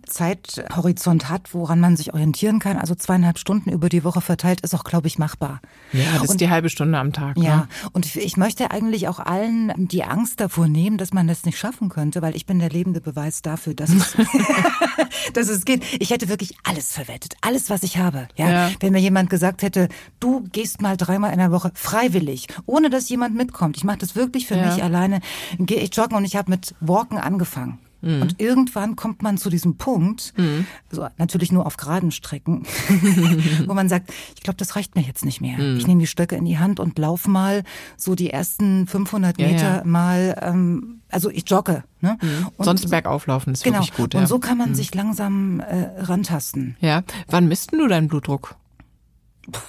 Zeithorizont 0.08 1.30
hat, 1.30 1.54
woran 1.54 1.82
man 1.82 1.98
sich 1.98 2.14
orientieren 2.14 2.60
kann. 2.60 2.78
Also 2.78 2.96
zweieinhalb 2.96 3.38
Stunden 3.38 3.70
über 3.70 3.90
die 3.90 4.06
Woche 4.06 4.22
verteilt 4.22 4.62
ist 4.62 4.74
auch, 4.74 4.86
glaube 4.86 5.08
ich, 5.08 5.20
machbar. 5.20 5.60
Ja, 5.92 6.06
das 6.14 6.22
und, 6.22 6.30
ist 6.30 6.42
die 6.42 6.50
halbe 6.50 6.70
Stunde 6.70 6.98
am 6.98 7.12
Tag. 7.12 7.38
Ja, 7.38 7.58
ne? 7.58 7.68
und 7.92 8.16
ich 8.16 8.38
möchte 8.38 8.72
eigentlich 8.72 9.10
auch 9.10 9.20
allen 9.20 9.74
die 9.76 10.06
Angst 10.06 10.40
davor 10.40 10.70
nehmen, 10.70 10.98
dass 10.98 11.14
man 11.14 11.28
das 11.28 11.44
nicht 11.44 11.58
schaffen 11.58 11.90
könnte, 11.90 12.22
weil 12.22 12.38
ich 12.38 12.46
bin 12.46 12.60
der 12.60 12.70
lebende 12.70 13.02
Beweis 13.02 13.42
dafür, 13.42 13.74
dass 13.74 13.90
es, 13.90 14.16
dass 15.34 15.50
es 15.50 15.66
geht. 15.66 15.84
Ich 16.00 16.10
hätte 16.10 16.30
wirklich 16.30 16.56
alles 16.64 16.94
verwettet, 16.94 17.36
alles, 17.42 17.70
was 17.70 17.84
ich 17.84 17.98
habe. 17.98 18.30
Ja? 18.38 18.50
ja, 18.50 18.72
wenn 18.80 18.94
mir 18.94 19.02
jemand 19.02 19.30
gesagt 19.30 19.62
hätte, 19.62 19.90
du 20.22 20.48
gehst 20.54 20.82
mal 20.82 20.96
dreimal 20.96 21.34
in 21.34 21.40
der 21.40 21.52
Woche 21.52 21.72
freiwillig, 21.74 22.48
ohne 22.66 22.90
dass 22.90 23.10
jemand 23.10 23.36
mitkommt. 23.36 23.76
Ich 23.76 23.84
mache 23.84 23.98
das 23.98 24.16
wirklich 24.16 24.48
für 24.48 24.56
ja. 24.56 24.68
mich 24.68 24.82
alleine. 24.82 25.20
Gehe 25.60 25.82
ich 25.82 25.94
joggen 25.94 26.16
und 26.16 26.24
ich 26.24 26.38
habe 26.38 26.50
mit 26.50 26.76
Walken 26.80 27.18
angefangen. 27.18 27.80
Mhm. 28.02 28.22
Und 28.22 28.42
irgendwann 28.42 28.96
kommt 28.96 29.22
man 29.22 29.38
zu 29.38 29.50
diesem 29.50 29.78
Punkt, 29.78 30.34
mhm. 30.38 30.66
also 30.92 31.08
natürlich 31.18 31.52
nur 31.52 31.66
auf 31.66 31.78
geraden 31.78 32.12
Strecken, 32.12 32.66
wo 33.68 33.74
man 33.74 33.90
sagt, 33.90 34.12
ich 34.36 34.44
glaube, 34.44 34.58
das 34.58 34.76
reicht 34.76 34.96
mir 34.96 35.02
jetzt 35.02 35.26
nicht 35.26 35.42
mehr. 35.42 35.58
Mhm. 35.58 35.78
Ich 35.78 35.88
nehme 35.88 36.00
die 36.00 36.08
Stöcke 36.08 36.36
in 36.36 36.46
die 36.46 36.60
Hand 36.60 36.80
und 36.80 36.98
lauf 37.00 37.28
mal 37.28 37.64
so 37.98 38.16
die 38.16 38.30
ersten 38.30 38.88
500 38.88 39.38
Meter 39.38 39.52
ja, 39.56 39.78
ja. 39.78 39.84
mal, 39.84 40.40
ähm, 40.42 41.02
also 41.10 41.30
ich 41.30 41.50
jogge. 41.50 41.84
Ne? 42.02 42.18
Mhm. 42.22 42.48
Sonst 42.60 42.90
bergauflaufen 42.90 43.54
ist 43.54 43.64
genau. 43.64 43.78
wirklich 43.78 43.96
gut. 43.96 44.14
Ja. 44.14 44.22
Und 44.22 44.28
so 44.28 44.40
kann 44.40 44.58
man 44.58 44.70
mhm. 44.70 44.76
sich 44.76 44.94
langsam 44.94 45.60
äh, 45.60 46.02
rantasten. 46.02 46.78
Ja. 46.80 47.04
Wann 47.28 47.48
misst 47.48 47.74
du 47.74 47.88
deinen 47.88 48.08
Blutdruck? 48.08 48.56
Puh. 49.52 49.60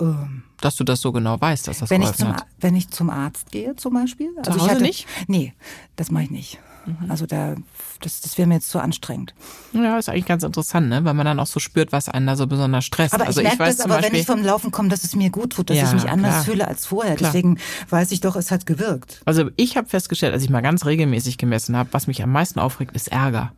Ähm, 0.00 0.42
dass 0.60 0.76
du 0.76 0.84
das 0.84 1.00
so 1.00 1.12
genau 1.12 1.40
weißt, 1.40 1.68
dass 1.68 1.78
das 1.78 1.90
wenn 1.90 2.02
ich 2.02 2.12
zum, 2.12 2.28
hat. 2.28 2.46
Wenn 2.58 2.74
ich 2.74 2.90
zum 2.90 3.10
Arzt 3.10 3.50
gehe 3.50 3.76
zum 3.76 3.94
Beispiel. 3.94 4.32
Zu 4.34 4.38
also 4.38 4.52
Hause 4.52 4.64
ich 4.64 4.70
hatte, 4.72 4.82
nicht? 4.82 5.06
Nee, 5.26 5.54
das 5.96 6.10
mache 6.10 6.24
ich 6.24 6.30
nicht. 6.30 6.58
Mhm. 6.86 7.10
Also 7.10 7.26
da, 7.26 7.54
das, 8.00 8.20
das 8.20 8.38
wäre 8.38 8.48
mir 8.48 8.54
jetzt 8.54 8.70
zu 8.70 8.78
anstrengend. 8.80 9.34
Ja, 9.72 9.98
ist 9.98 10.08
eigentlich 10.08 10.26
ganz 10.26 10.42
interessant, 10.42 10.88
ne? 10.88 11.04
weil 11.04 11.14
man 11.14 11.26
dann 11.26 11.38
auch 11.38 11.46
so 11.46 11.60
spürt, 11.60 11.92
was 11.92 12.08
einen 12.08 12.26
da 12.26 12.36
so 12.36 12.46
besonders 12.46 12.84
stresst. 12.84 13.14
Aber 13.14 13.26
also 13.26 13.40
ich, 13.40 13.46
merke 13.46 13.64
das 13.64 13.80
aber, 13.80 13.96
Beispiel, 13.96 14.12
wenn 14.12 14.20
ich 14.20 14.26
vom 14.26 14.42
Laufen 14.42 14.70
komme, 14.70 14.88
dass 14.88 15.04
es 15.04 15.14
mir 15.14 15.30
gut 15.30 15.52
tut, 15.52 15.70
dass 15.70 15.76
ja, 15.76 15.84
ich 15.84 15.92
mich 15.92 16.08
anders 16.08 16.30
klar. 16.30 16.44
fühle 16.44 16.68
als 16.68 16.86
vorher. 16.86 17.16
Klar. 17.16 17.30
Deswegen 17.30 17.58
weiß 17.90 18.12
ich 18.12 18.20
doch, 18.20 18.36
es 18.36 18.50
hat 18.50 18.66
gewirkt. 18.66 19.20
Also 19.24 19.50
ich 19.56 19.76
habe 19.76 19.88
festgestellt, 19.88 20.32
als 20.32 20.42
ich 20.42 20.50
mal 20.50 20.62
ganz 20.62 20.86
regelmäßig 20.86 21.38
gemessen 21.38 21.76
habe, 21.76 21.90
was 21.92 22.06
mich 22.06 22.22
am 22.22 22.32
meisten 22.32 22.58
aufregt, 22.58 22.94
ist 22.96 23.08
Ärger. 23.08 23.52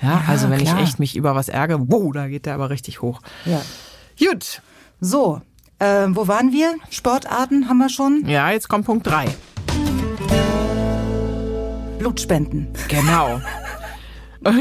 Ja, 0.00 0.08
ja 0.08 0.22
also 0.28 0.50
wenn 0.50 0.60
klar. 0.60 0.76
ich 0.76 0.82
echt 0.88 0.98
mich 0.98 1.16
über 1.16 1.34
was 1.34 1.48
ärgere, 1.48 1.80
wow, 1.88 2.12
da 2.12 2.28
geht 2.28 2.46
der 2.46 2.54
aber 2.54 2.70
richtig 2.70 3.02
hoch. 3.02 3.20
Ja. 3.44 3.60
Gut. 4.18 4.62
So, 5.00 5.40
äh, 5.78 6.06
wo 6.08 6.28
waren 6.28 6.52
wir? 6.52 6.74
Sportarten 6.90 7.68
haben 7.68 7.78
wir 7.78 7.88
schon? 7.88 8.24
Ja, 8.26 8.50
jetzt 8.50 8.68
kommt 8.68 8.86
Punkt 8.86 9.06
Blutspenden. 11.98 12.68
Genau. 12.88 13.40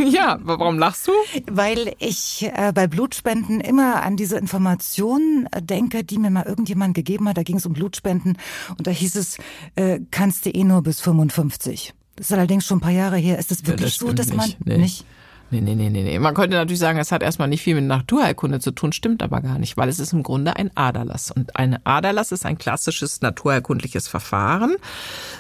Ja, 0.10 0.40
warum 0.42 0.80
lachst 0.80 1.08
du? 1.08 1.12
Weil 1.50 1.94
ich 2.00 2.50
äh, 2.52 2.72
bei 2.74 2.88
Blutspenden 2.88 3.62
immer 3.62 4.02
an 4.02 4.18
diese 4.18 4.38
Informationen 4.38 5.48
äh, 5.52 5.62
denke, 5.62 6.04
die 6.04 6.18
mir 6.18 6.32
mal 6.32 6.46
irgendjemand 6.46 6.96
gegeben 6.96 7.30
hat. 7.30 7.38
Da 7.38 7.44
ging 7.44 7.58
es 7.58 7.66
um 7.66 7.74
Blutspenden 7.74 8.38
und 8.78 8.88
da 8.88 8.92
hieß 8.92 9.16
es, 9.16 9.38
äh, 9.76 10.00
kannst 10.10 10.46
du 10.46 10.50
eh 10.50 10.64
nur 10.64 10.82
bis 10.82 11.00
55. 11.00 11.94
Das 12.16 12.26
ist 12.26 12.34
allerdings 12.34 12.66
schon 12.66 12.80
ein 12.80 12.82
paar 12.82 12.92
Jahre 12.92 13.18
her. 13.18 13.38
Ist 13.38 13.52
es 13.52 13.68
wirklich 13.68 14.00
ja, 14.00 14.08
das 14.08 14.10
so, 14.10 14.14
dass 14.14 14.34
man 14.34 14.52
nee. 14.66 14.80
nicht? 14.80 15.06
Nee, 15.50 15.62
nee, 15.62 15.76
nee, 15.76 15.90
nee, 15.90 16.04
nee. 16.04 16.20
Man 16.20 16.34
könnte 16.34 16.58
natürlich 16.58 16.80
sagen, 16.80 17.00
es 17.00 17.14
hat 17.14 17.24
erstmal 17.24 17.48
nicht 17.48 17.62
viel 17.62 17.76
mit 17.76 17.86
Naturheilkunde 17.86 18.60
zu 18.60 18.72
tun, 18.72 18.92
stimmt 18.92 19.24
aber 19.24 19.40
gar 19.40 19.60
nicht, 19.60 19.78
weil 19.78 19.88
es 19.88 19.98
ist 19.98 20.12
im 20.12 20.22
Grunde 20.22 20.58
ein 20.58 20.76
Aderlass. 20.76 21.32
Und 21.32 21.56
eine 21.56 21.80
Aderlass 21.86 22.34
ist 22.34 22.46
ein 22.46 22.58
klassisches 22.58 23.22
naturheilkundliches 23.22 24.10
Verfahren, 24.10 24.76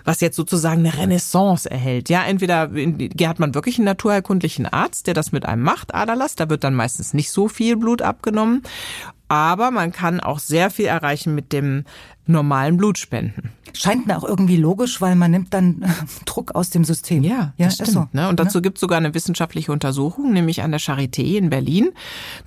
was 0.05 0.21
jetzt 0.21 0.37
sozusagen 0.37 0.79
eine 0.79 0.97
Renaissance 0.97 1.69
erhält. 1.69 2.07
Ja, 2.07 2.23
entweder 2.23 2.69
hat 3.27 3.39
man 3.39 3.53
wirklich 3.53 3.79
einen 3.79 3.85
naturheilkundlichen 3.85 4.65
Arzt, 4.65 5.07
der 5.07 5.13
das 5.13 5.33
mit 5.33 5.45
einem 5.45 5.63
macht, 5.63 5.93
Aderlass, 5.93 6.35
da 6.35 6.49
wird 6.49 6.63
dann 6.63 6.73
meistens 6.73 7.13
nicht 7.13 7.31
so 7.31 7.49
viel 7.49 7.75
Blut 7.75 8.01
abgenommen. 8.01 8.63
Aber 9.27 9.71
man 9.71 9.91
kann 9.91 10.21
auch 10.21 10.39
sehr 10.39 10.69
viel 10.69 10.85
erreichen 10.85 11.35
mit 11.35 11.51
dem 11.51 11.83
normalen 12.27 12.77
Blutspenden. 12.77 13.51
Scheint 13.73 14.07
mir 14.07 14.17
auch 14.17 14.23
irgendwie 14.23 14.57
logisch, 14.57 15.01
weil 15.01 15.15
man 15.15 15.31
nimmt 15.31 15.53
dann 15.53 15.85
Druck 16.25 16.55
aus 16.55 16.69
dem 16.69 16.83
System. 16.83 17.23
Ja, 17.23 17.53
ja 17.57 17.65
das 17.65 17.75
stimmt. 17.75 17.89
So. 17.89 18.07
Ne? 18.11 18.27
Und 18.29 18.39
dazu 18.39 18.61
gibt 18.61 18.77
es 18.77 18.81
sogar 18.81 18.97
eine 18.97 19.13
wissenschaftliche 19.13 19.71
Untersuchung, 19.71 20.33
nämlich 20.33 20.63
an 20.63 20.71
der 20.71 20.79
Charité 20.79 21.37
in 21.37 21.49
Berlin. 21.49 21.89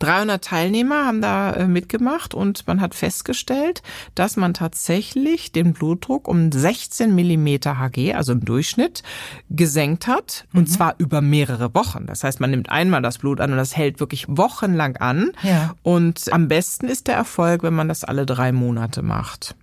300 0.00 0.42
Teilnehmer 0.42 1.06
haben 1.06 1.20
da 1.20 1.52
äh, 1.52 1.68
mitgemacht 1.68 2.34
und 2.34 2.66
man 2.66 2.80
hat 2.80 2.94
festgestellt, 2.94 3.82
dass 4.14 4.36
man 4.36 4.54
tatsächlich 4.54 5.52
den 5.52 5.72
Blutdruck 5.72 6.26
um 6.26 6.50
16 6.50 7.14
Millimeter 7.14 7.78
Hg, 7.78 8.14
also 8.14 8.32
im 8.32 8.44
Durchschnitt, 8.44 9.02
gesenkt 9.50 10.06
hat. 10.06 10.46
Und 10.52 10.68
mhm. 10.68 10.72
zwar 10.72 10.94
über 10.98 11.20
mehrere 11.20 11.74
Wochen. 11.74 12.06
Das 12.06 12.24
heißt, 12.24 12.40
man 12.40 12.50
nimmt 12.50 12.70
einmal 12.70 13.02
das 13.02 13.18
Blut 13.18 13.40
an 13.40 13.52
und 13.52 13.58
das 13.58 13.76
hält 13.76 14.00
wirklich 14.00 14.26
wochenlang 14.28 14.96
an. 14.96 15.30
Ja. 15.42 15.74
Und 15.82 16.32
am 16.32 16.48
besten 16.48 16.88
ist 16.88 17.06
der 17.06 17.14
Erfolg, 17.14 17.62
wenn 17.62 17.74
man 17.74 17.88
das 17.88 18.04
alle 18.04 18.26
drei 18.26 18.52
Monate 18.52 19.02
macht. 19.02 19.54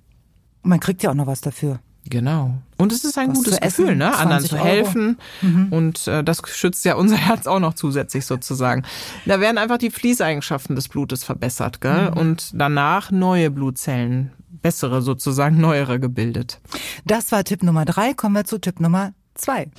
Und 0.68 0.72
man 0.72 0.82
kriegt 0.82 1.02
ja 1.02 1.12
auch 1.12 1.16
noch 1.16 1.28
was 1.28 1.40
dafür. 1.40 1.80
Genau. 2.10 2.56
Und 2.78 2.92
es 2.92 3.06
ist 3.06 3.18
ein 3.18 3.30
was 3.30 3.38
gutes 3.38 3.58
Gefühl, 3.58 3.96
ne? 3.96 4.14
anderen 4.14 4.44
zu 4.44 4.58
helfen. 4.58 5.18
Mhm. 5.42 5.68
Und 5.72 6.08
äh, 6.10 6.26
das 6.26 6.42
schützt 6.46 6.84
ja 6.84 6.96
unser 6.96 7.16
Herz 7.28 7.48
auch 7.48 7.62
noch 7.62 7.74
zusätzlich 7.74 8.26
sozusagen. 8.26 8.84
Da 9.26 9.40
werden 9.40 9.58
einfach 9.58 9.78
die 9.78 9.92
Fließeigenschaften 9.92 10.76
des 10.76 10.90
Blutes 10.90 11.24
verbessert, 11.24 11.80
gell? 11.80 12.12
Mhm. 12.12 12.18
Und 12.18 12.52
danach 12.54 13.12
neue 13.12 13.50
Blutzellen, 13.50 14.34
bessere 14.50 15.02
sozusagen, 15.02 15.58
neuere 15.62 16.02
gebildet. 16.02 16.60
Das 17.06 17.32
war 17.32 17.46
Tipp 17.46 17.64
Nummer 17.64 17.86
drei. 17.86 18.14
Kommen 18.14 18.36
wir 18.36 18.44
zu 18.44 18.58
Tipp 18.58 18.82
Nummer 18.82 19.14
zwei. 19.36 19.70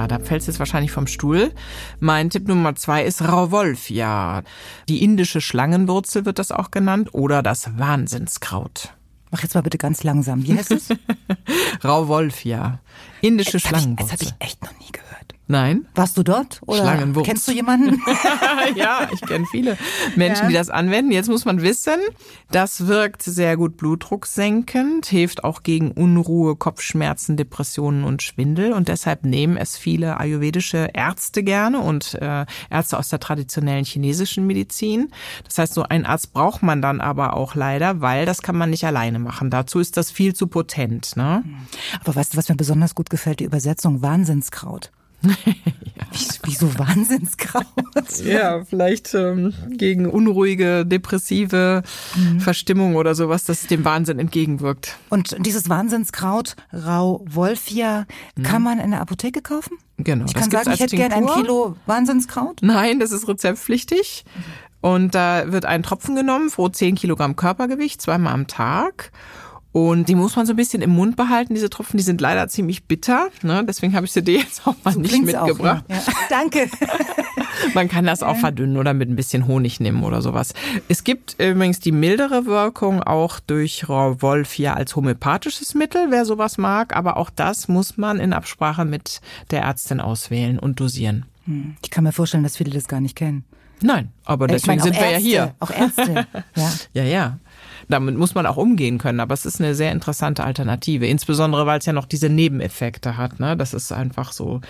Ja, 0.00 0.08
da 0.08 0.18
fällst 0.18 0.46
du 0.46 0.50
jetzt 0.52 0.58
wahrscheinlich 0.58 0.92
vom 0.92 1.06
Stuhl. 1.06 1.52
Mein 1.98 2.30
Tipp 2.30 2.48
Nummer 2.48 2.74
zwei 2.74 3.04
ist 3.04 3.20
Rauwolf, 3.20 3.90
ja. 3.90 4.42
Die 4.88 5.04
indische 5.04 5.42
Schlangenwurzel 5.42 6.24
wird 6.24 6.38
das 6.38 6.52
auch 6.52 6.70
genannt 6.70 7.10
oder 7.12 7.42
das 7.42 7.78
Wahnsinnskraut. 7.78 8.94
Mach 9.30 9.42
jetzt 9.42 9.54
mal 9.54 9.60
bitte 9.60 9.76
ganz 9.76 10.02
langsam. 10.02 10.42
Wie 10.44 10.56
heißt 10.56 10.70
es? 10.70 10.88
Rauwolf, 11.84 12.46
ja. 12.46 12.78
Indische 13.20 13.58
das 13.58 13.62
Schlangenwurzel. 13.62 14.16
Das 14.16 14.26
habe 14.28 14.36
ich 14.40 14.46
echt 14.46 14.62
noch 14.62 14.72
nie 14.78 14.90
gehört. 14.90 15.29
Nein. 15.50 15.88
Warst 15.96 16.16
du 16.16 16.22
dort? 16.22 16.60
Oder 16.64 16.82
Schlangenwurz. 16.82 17.26
kennst 17.26 17.48
du 17.48 17.52
jemanden? 17.52 18.00
ja, 18.76 19.08
ich 19.12 19.20
kenne 19.20 19.46
viele 19.50 19.76
Menschen, 20.14 20.44
ja. 20.44 20.48
die 20.48 20.54
das 20.54 20.70
anwenden. 20.70 21.10
Jetzt 21.10 21.28
muss 21.28 21.44
man 21.44 21.60
wissen, 21.60 21.98
das 22.52 22.86
wirkt 22.86 23.22
sehr 23.24 23.56
gut 23.56 23.76
blutdrucksenkend, 23.76 25.06
hilft 25.06 25.42
auch 25.42 25.64
gegen 25.64 25.90
Unruhe, 25.90 26.54
Kopfschmerzen, 26.54 27.36
Depressionen 27.36 28.04
und 28.04 28.22
Schwindel. 28.22 28.72
Und 28.72 28.86
deshalb 28.86 29.24
nehmen 29.24 29.56
es 29.56 29.76
viele 29.76 30.20
ayurvedische 30.20 30.90
Ärzte 30.94 31.42
gerne 31.42 31.80
und 31.80 32.14
äh, 32.14 32.46
Ärzte 32.70 32.96
aus 32.96 33.08
der 33.08 33.18
traditionellen 33.18 33.84
chinesischen 33.84 34.46
Medizin. 34.46 35.10
Das 35.42 35.58
heißt, 35.58 35.74
so 35.74 35.82
einen 35.82 36.06
Arzt 36.06 36.32
braucht 36.32 36.62
man 36.62 36.80
dann 36.80 37.00
aber 37.00 37.36
auch 37.36 37.56
leider, 37.56 38.00
weil 38.00 38.24
das 38.24 38.42
kann 38.42 38.56
man 38.56 38.70
nicht 38.70 38.84
alleine 38.84 39.18
machen. 39.18 39.50
Dazu 39.50 39.80
ist 39.80 39.96
das 39.96 40.12
viel 40.12 40.32
zu 40.32 40.46
potent. 40.46 41.16
Ne? 41.16 41.42
Aber 42.04 42.14
weißt 42.14 42.34
du, 42.34 42.38
was 42.38 42.48
mir 42.48 42.54
besonders 42.54 42.94
gut 42.94 43.10
gefällt? 43.10 43.40
Die 43.40 43.44
Übersetzung 43.44 44.00
Wahnsinnskraut. 44.00 44.92
Ja. 45.22 45.54
Wieso 46.44 46.78
Wahnsinnskraut? 46.78 47.66
ja, 48.24 48.64
vielleicht 48.64 49.14
ähm, 49.14 49.54
gegen 49.70 50.06
unruhige, 50.06 50.84
depressive 50.84 51.82
mhm. 52.16 52.40
Verstimmung 52.40 52.96
oder 52.96 53.14
sowas, 53.14 53.44
das 53.44 53.66
dem 53.66 53.84
Wahnsinn 53.84 54.18
entgegenwirkt. 54.18 54.96
Und 55.08 55.36
dieses 55.44 55.68
Wahnsinnskraut, 55.68 56.56
Rau 56.72 57.24
Wolfia, 57.28 58.06
mhm. 58.36 58.42
kann 58.42 58.62
man 58.62 58.80
in 58.80 58.90
der 58.90 59.00
Apotheke 59.00 59.42
kaufen? 59.42 59.76
Genau. 59.98 60.24
Ich 60.26 60.34
kann 60.34 60.50
sagen, 60.50 60.72
ich 60.72 60.80
hätte 60.80 60.96
gerne 60.96 61.14
ein 61.14 61.26
Kilo 61.26 61.76
Wahnsinnskraut. 61.86 62.60
Nein, 62.62 63.00
das 63.00 63.12
ist 63.12 63.28
rezeptpflichtig. 63.28 64.24
Und 64.80 65.14
da 65.14 65.52
wird 65.52 65.66
ein 65.66 65.82
Tropfen 65.82 66.16
genommen 66.16 66.50
pro 66.50 66.68
10 66.68 66.94
Kilogramm 66.94 67.36
Körpergewicht, 67.36 68.00
zweimal 68.00 68.32
am 68.32 68.46
Tag. 68.46 69.12
Und 69.72 70.08
die 70.08 70.16
muss 70.16 70.34
man 70.34 70.46
so 70.46 70.52
ein 70.52 70.56
bisschen 70.56 70.82
im 70.82 70.90
Mund 70.90 71.16
behalten, 71.16 71.54
diese 71.54 71.70
Tropfen, 71.70 71.96
die 71.96 72.02
sind 72.02 72.20
leider 72.20 72.48
ziemlich 72.48 72.84
bitter. 72.84 73.28
Ne? 73.42 73.64
Deswegen 73.66 73.94
habe 73.94 74.04
ich 74.04 74.12
sie 74.12 74.22
dir 74.22 74.38
jetzt 74.38 74.66
auch 74.66 74.74
mal 74.82 74.94
so 74.94 75.00
nicht 75.00 75.22
mitgebracht. 75.22 75.84
Auch, 75.88 75.94
ja. 75.94 76.02
Danke. 76.28 76.68
man 77.74 77.88
kann 77.88 78.04
das 78.04 78.24
auch 78.24 78.36
verdünnen 78.36 78.76
oder 78.76 78.94
mit 78.94 79.08
ein 79.08 79.14
bisschen 79.14 79.46
Honig 79.46 79.78
nehmen 79.78 80.02
oder 80.02 80.22
sowas. 80.22 80.54
Es 80.88 81.04
gibt 81.04 81.36
übrigens 81.38 81.78
die 81.78 81.92
mildere 81.92 82.46
Wirkung 82.46 83.02
auch 83.02 83.38
durch 83.38 83.88
Wolfia 83.88 84.74
als 84.74 84.96
homöopathisches 84.96 85.74
Mittel, 85.74 86.06
wer 86.10 86.24
sowas 86.24 86.58
mag. 86.58 86.96
Aber 86.96 87.16
auch 87.16 87.30
das 87.30 87.68
muss 87.68 87.96
man 87.96 88.18
in 88.18 88.32
Absprache 88.32 88.84
mit 88.84 89.20
der 89.52 89.62
Ärztin 89.62 90.00
auswählen 90.00 90.58
und 90.58 90.80
dosieren. 90.80 91.26
Hm. 91.44 91.76
Ich 91.82 91.90
kann 91.90 92.02
mir 92.02 92.12
vorstellen, 92.12 92.42
dass 92.42 92.56
viele 92.56 92.72
das 92.72 92.88
gar 92.88 93.00
nicht 93.00 93.14
kennen. 93.14 93.44
Nein, 93.82 94.12
aber 94.24 94.46
deswegen 94.46 94.78
meine, 94.78 94.82
sind 94.82 94.94
wir 94.94 95.06
Ärzte, 95.06 95.28
ja 95.28 95.44
hier. 95.44 95.54
Auch 95.60 95.70
Ärzte. 95.70 96.26
Ja, 96.92 97.02
ja. 97.02 97.04
ja 97.04 97.38
damit 97.90 98.16
muss 98.16 98.34
man 98.34 98.46
auch 98.46 98.56
umgehen 98.56 98.98
können. 98.98 99.20
Aber 99.20 99.34
es 99.34 99.46
ist 99.46 99.60
eine 99.60 99.74
sehr 99.74 99.92
interessante 99.92 100.44
Alternative, 100.44 101.06
insbesondere 101.06 101.66
weil 101.66 101.78
es 101.78 101.86
ja 101.86 101.92
noch 101.92 102.06
diese 102.06 102.28
Nebeneffekte 102.28 103.16
hat. 103.16 103.40
Ne? 103.40 103.56
Das 103.56 103.74
ist 103.74 103.92
einfach 103.92 104.32
so. 104.32 104.60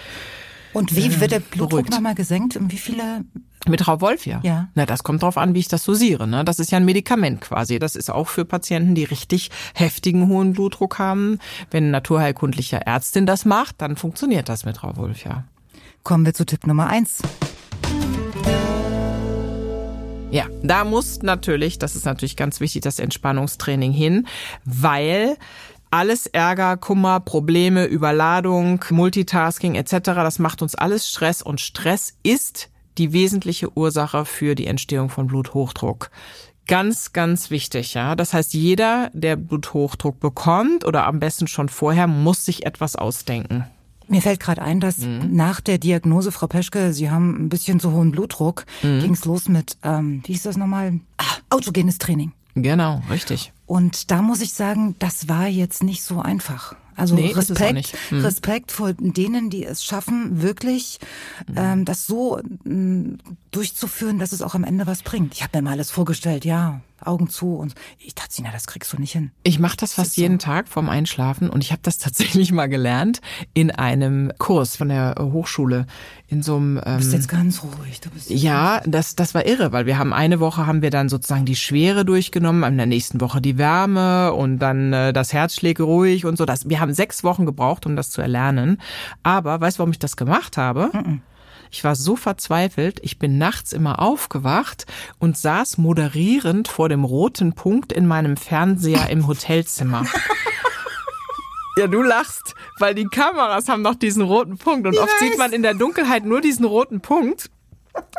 Und 0.72 0.94
wie 0.94 1.06
äh, 1.06 1.20
wird 1.20 1.32
der 1.32 1.40
Blutdruck 1.40 1.90
nochmal 1.90 2.14
gesenkt? 2.14 2.56
Und 2.56 2.72
wie 2.72 2.78
viele? 2.78 3.24
Mit 3.68 3.86
Wolf, 3.86 4.26
ja. 4.26 4.40
Ja. 4.42 4.68
Na, 4.74 4.86
das 4.86 5.02
kommt 5.02 5.22
drauf 5.22 5.36
an, 5.36 5.54
wie 5.54 5.58
ich 5.58 5.68
das 5.68 5.84
dosiere. 5.84 6.26
Ne? 6.26 6.44
Das 6.44 6.58
ist 6.58 6.70
ja 6.70 6.78
ein 6.78 6.84
Medikament 6.84 7.42
quasi. 7.42 7.78
Das 7.78 7.94
ist 7.94 8.10
auch 8.10 8.28
für 8.28 8.44
Patienten, 8.44 8.94
die 8.94 9.04
richtig 9.04 9.50
heftigen 9.74 10.28
hohen 10.28 10.54
Blutdruck 10.54 10.98
haben. 10.98 11.38
Wenn 11.70 11.84
eine 11.84 11.92
naturheilkundliche 11.92 12.86
Ärztin 12.86 13.26
das 13.26 13.44
macht, 13.44 13.82
dann 13.82 13.96
funktioniert 13.96 14.48
das 14.48 14.64
mit 14.64 14.82
Wolf, 14.82 15.24
ja. 15.24 15.44
Kommen 16.02 16.24
wir 16.24 16.32
zu 16.32 16.46
Tipp 16.46 16.66
Nummer 16.66 16.86
eins. 16.86 17.20
Ja, 20.32 20.46
da 20.62 20.84
muss 20.84 21.22
natürlich, 21.22 21.78
das 21.78 21.96
ist 21.96 22.04
natürlich 22.04 22.36
ganz 22.36 22.60
wichtig, 22.60 22.82
das 22.82 23.00
Entspannungstraining 23.00 23.92
hin, 23.92 24.28
weil 24.64 25.36
alles 25.90 26.26
Ärger, 26.26 26.76
Kummer, 26.76 27.18
Probleme, 27.18 27.86
Überladung, 27.86 28.84
Multitasking 28.90 29.74
etc., 29.74 29.96
das 30.04 30.38
macht 30.38 30.62
uns 30.62 30.76
alles 30.76 31.08
Stress 31.08 31.42
und 31.42 31.60
Stress 31.60 32.16
ist 32.22 32.70
die 32.96 33.12
wesentliche 33.12 33.76
Ursache 33.76 34.24
für 34.24 34.54
die 34.54 34.68
Entstehung 34.68 35.08
von 35.08 35.26
Bluthochdruck. 35.26 36.10
Ganz, 36.68 37.12
ganz 37.12 37.50
wichtig, 37.50 37.94
ja. 37.94 38.14
Das 38.14 38.32
heißt, 38.32 38.54
jeder, 38.54 39.10
der 39.12 39.34
Bluthochdruck 39.34 40.20
bekommt 40.20 40.84
oder 40.84 41.06
am 41.06 41.18
besten 41.18 41.48
schon 41.48 41.68
vorher, 41.68 42.06
muss 42.06 42.44
sich 42.44 42.64
etwas 42.66 42.94
ausdenken. 42.94 43.64
Mir 44.10 44.22
fällt 44.22 44.40
gerade 44.40 44.60
ein, 44.60 44.80
dass 44.80 44.98
mhm. 44.98 45.34
nach 45.36 45.60
der 45.60 45.78
Diagnose, 45.78 46.32
Frau 46.32 46.48
Peschke, 46.48 46.92
Sie 46.92 47.10
haben 47.10 47.44
ein 47.44 47.48
bisschen 47.48 47.78
zu 47.78 47.92
hohen 47.92 48.10
Blutdruck, 48.10 48.66
mhm. 48.82 49.00
ging 49.00 49.12
es 49.12 49.24
los 49.24 49.48
mit, 49.48 49.76
ähm, 49.84 50.22
wie 50.26 50.32
hieß 50.32 50.42
das 50.42 50.56
nochmal? 50.56 50.98
Ah, 51.16 51.36
autogenes 51.48 51.98
Training. 51.98 52.32
Genau, 52.56 53.02
richtig. 53.08 53.52
Und 53.66 54.10
da 54.10 54.20
muss 54.20 54.40
ich 54.40 54.52
sagen, 54.52 54.96
das 54.98 55.28
war 55.28 55.46
jetzt 55.46 55.84
nicht 55.84 56.02
so 56.02 56.20
einfach. 56.20 56.74
Also 56.96 57.14
nee, 57.14 57.32
Respekt, 57.32 57.94
hm. 58.10 58.20
Respekt 58.20 58.72
vor 58.72 58.92
denen, 58.92 59.48
die 59.48 59.64
es 59.64 59.84
schaffen, 59.84 60.42
wirklich 60.42 60.98
hm. 61.46 61.54
ähm, 61.56 61.84
das 61.84 62.06
so 62.06 62.40
ähm, 62.66 63.18
durchzuführen, 63.52 64.18
dass 64.18 64.32
es 64.32 64.42
auch 64.42 64.54
am 64.54 64.64
Ende 64.64 64.88
was 64.88 65.02
bringt. 65.02 65.34
Ich 65.34 65.42
habe 65.42 65.56
mir 65.56 65.62
mal 65.62 65.70
alles 65.70 65.90
vorgestellt, 65.90 66.44
ja, 66.44 66.80
Augen 67.06 67.28
zu 67.28 67.56
und 67.56 67.74
ich 67.98 68.14
dachte, 68.14 68.34
Sina, 68.34 68.50
das 68.52 68.66
kriegst 68.66 68.92
du 68.92 68.98
nicht 68.98 69.12
hin. 69.12 69.30
Ich 69.42 69.58
mache 69.58 69.76
das 69.76 69.94
fast 69.94 70.16
jeden 70.16 70.38
so. 70.38 70.46
Tag 70.46 70.68
vorm 70.68 70.88
Einschlafen 70.88 71.50
und 71.50 71.62
ich 71.62 71.72
habe 71.72 71.82
das 71.82 71.98
tatsächlich 71.98 72.52
mal 72.52 72.68
gelernt 72.68 73.20
in 73.54 73.70
einem 73.70 74.32
Kurs 74.38 74.76
von 74.76 74.88
der 74.88 75.14
Hochschule 75.18 75.86
in 76.28 76.42
so 76.42 76.56
einem. 76.56 76.76
Ähm, 76.78 76.82
du 76.84 76.96
bist 76.98 77.12
jetzt 77.12 77.28
ganz 77.28 77.62
ruhig. 77.62 78.00
Du 78.00 78.10
bist 78.10 78.30
ja, 78.30 78.80
das 78.86 79.16
das 79.16 79.34
war 79.34 79.46
irre, 79.46 79.72
weil 79.72 79.86
wir 79.86 79.98
haben 79.98 80.12
eine 80.12 80.40
Woche 80.40 80.66
haben 80.66 80.82
wir 80.82 80.90
dann 80.90 81.08
sozusagen 81.08 81.44
die 81.44 81.56
Schwere 81.56 82.04
durchgenommen, 82.04 82.62
in 82.64 82.76
der 82.76 82.86
nächsten 82.86 83.20
Woche 83.20 83.40
die 83.40 83.58
Wärme 83.58 84.32
und 84.32 84.58
dann 84.58 84.92
äh, 84.92 85.12
das 85.12 85.32
Herz 85.32 85.54
schlägt 85.54 85.80
ruhig 85.80 86.24
und 86.24 86.36
so. 86.36 86.44
Das 86.44 86.68
wir 86.68 86.80
haben 86.80 86.94
sechs 86.94 87.24
Wochen 87.24 87.46
gebraucht, 87.46 87.86
um 87.86 87.96
das 87.96 88.10
zu 88.10 88.20
erlernen. 88.22 88.78
Aber 89.22 89.60
weißt 89.60 89.78
du, 89.78 89.80
warum 89.80 89.92
ich 89.92 89.98
das 89.98 90.16
gemacht 90.16 90.56
habe? 90.56 90.90
Mm 90.92 90.98
-mm. 90.98 91.18
Ich 91.70 91.84
war 91.84 91.94
so 91.94 92.16
verzweifelt, 92.16 92.98
ich 93.02 93.18
bin 93.18 93.38
nachts 93.38 93.72
immer 93.72 94.00
aufgewacht 94.00 94.86
und 95.18 95.38
saß 95.38 95.78
moderierend 95.78 96.68
vor 96.68 96.88
dem 96.88 97.04
roten 97.04 97.52
Punkt 97.54 97.92
in 97.92 98.06
meinem 98.06 98.36
Fernseher 98.36 99.08
im 99.10 99.26
Hotelzimmer. 99.26 100.04
Ja, 101.78 101.86
du 101.86 102.02
lachst, 102.02 102.54
weil 102.78 102.94
die 102.94 103.04
Kameras 103.04 103.68
haben 103.68 103.80
noch 103.80 103.94
diesen 103.94 104.22
roten 104.22 104.58
Punkt 104.58 104.86
und 104.86 104.94
ich 104.94 105.00
oft 105.00 105.08
weiß. 105.08 105.20
sieht 105.20 105.38
man 105.38 105.52
in 105.52 105.62
der 105.62 105.72
Dunkelheit 105.72 106.26
nur 106.26 106.40
diesen 106.42 106.66
roten 106.66 107.00
Punkt. 107.00 107.48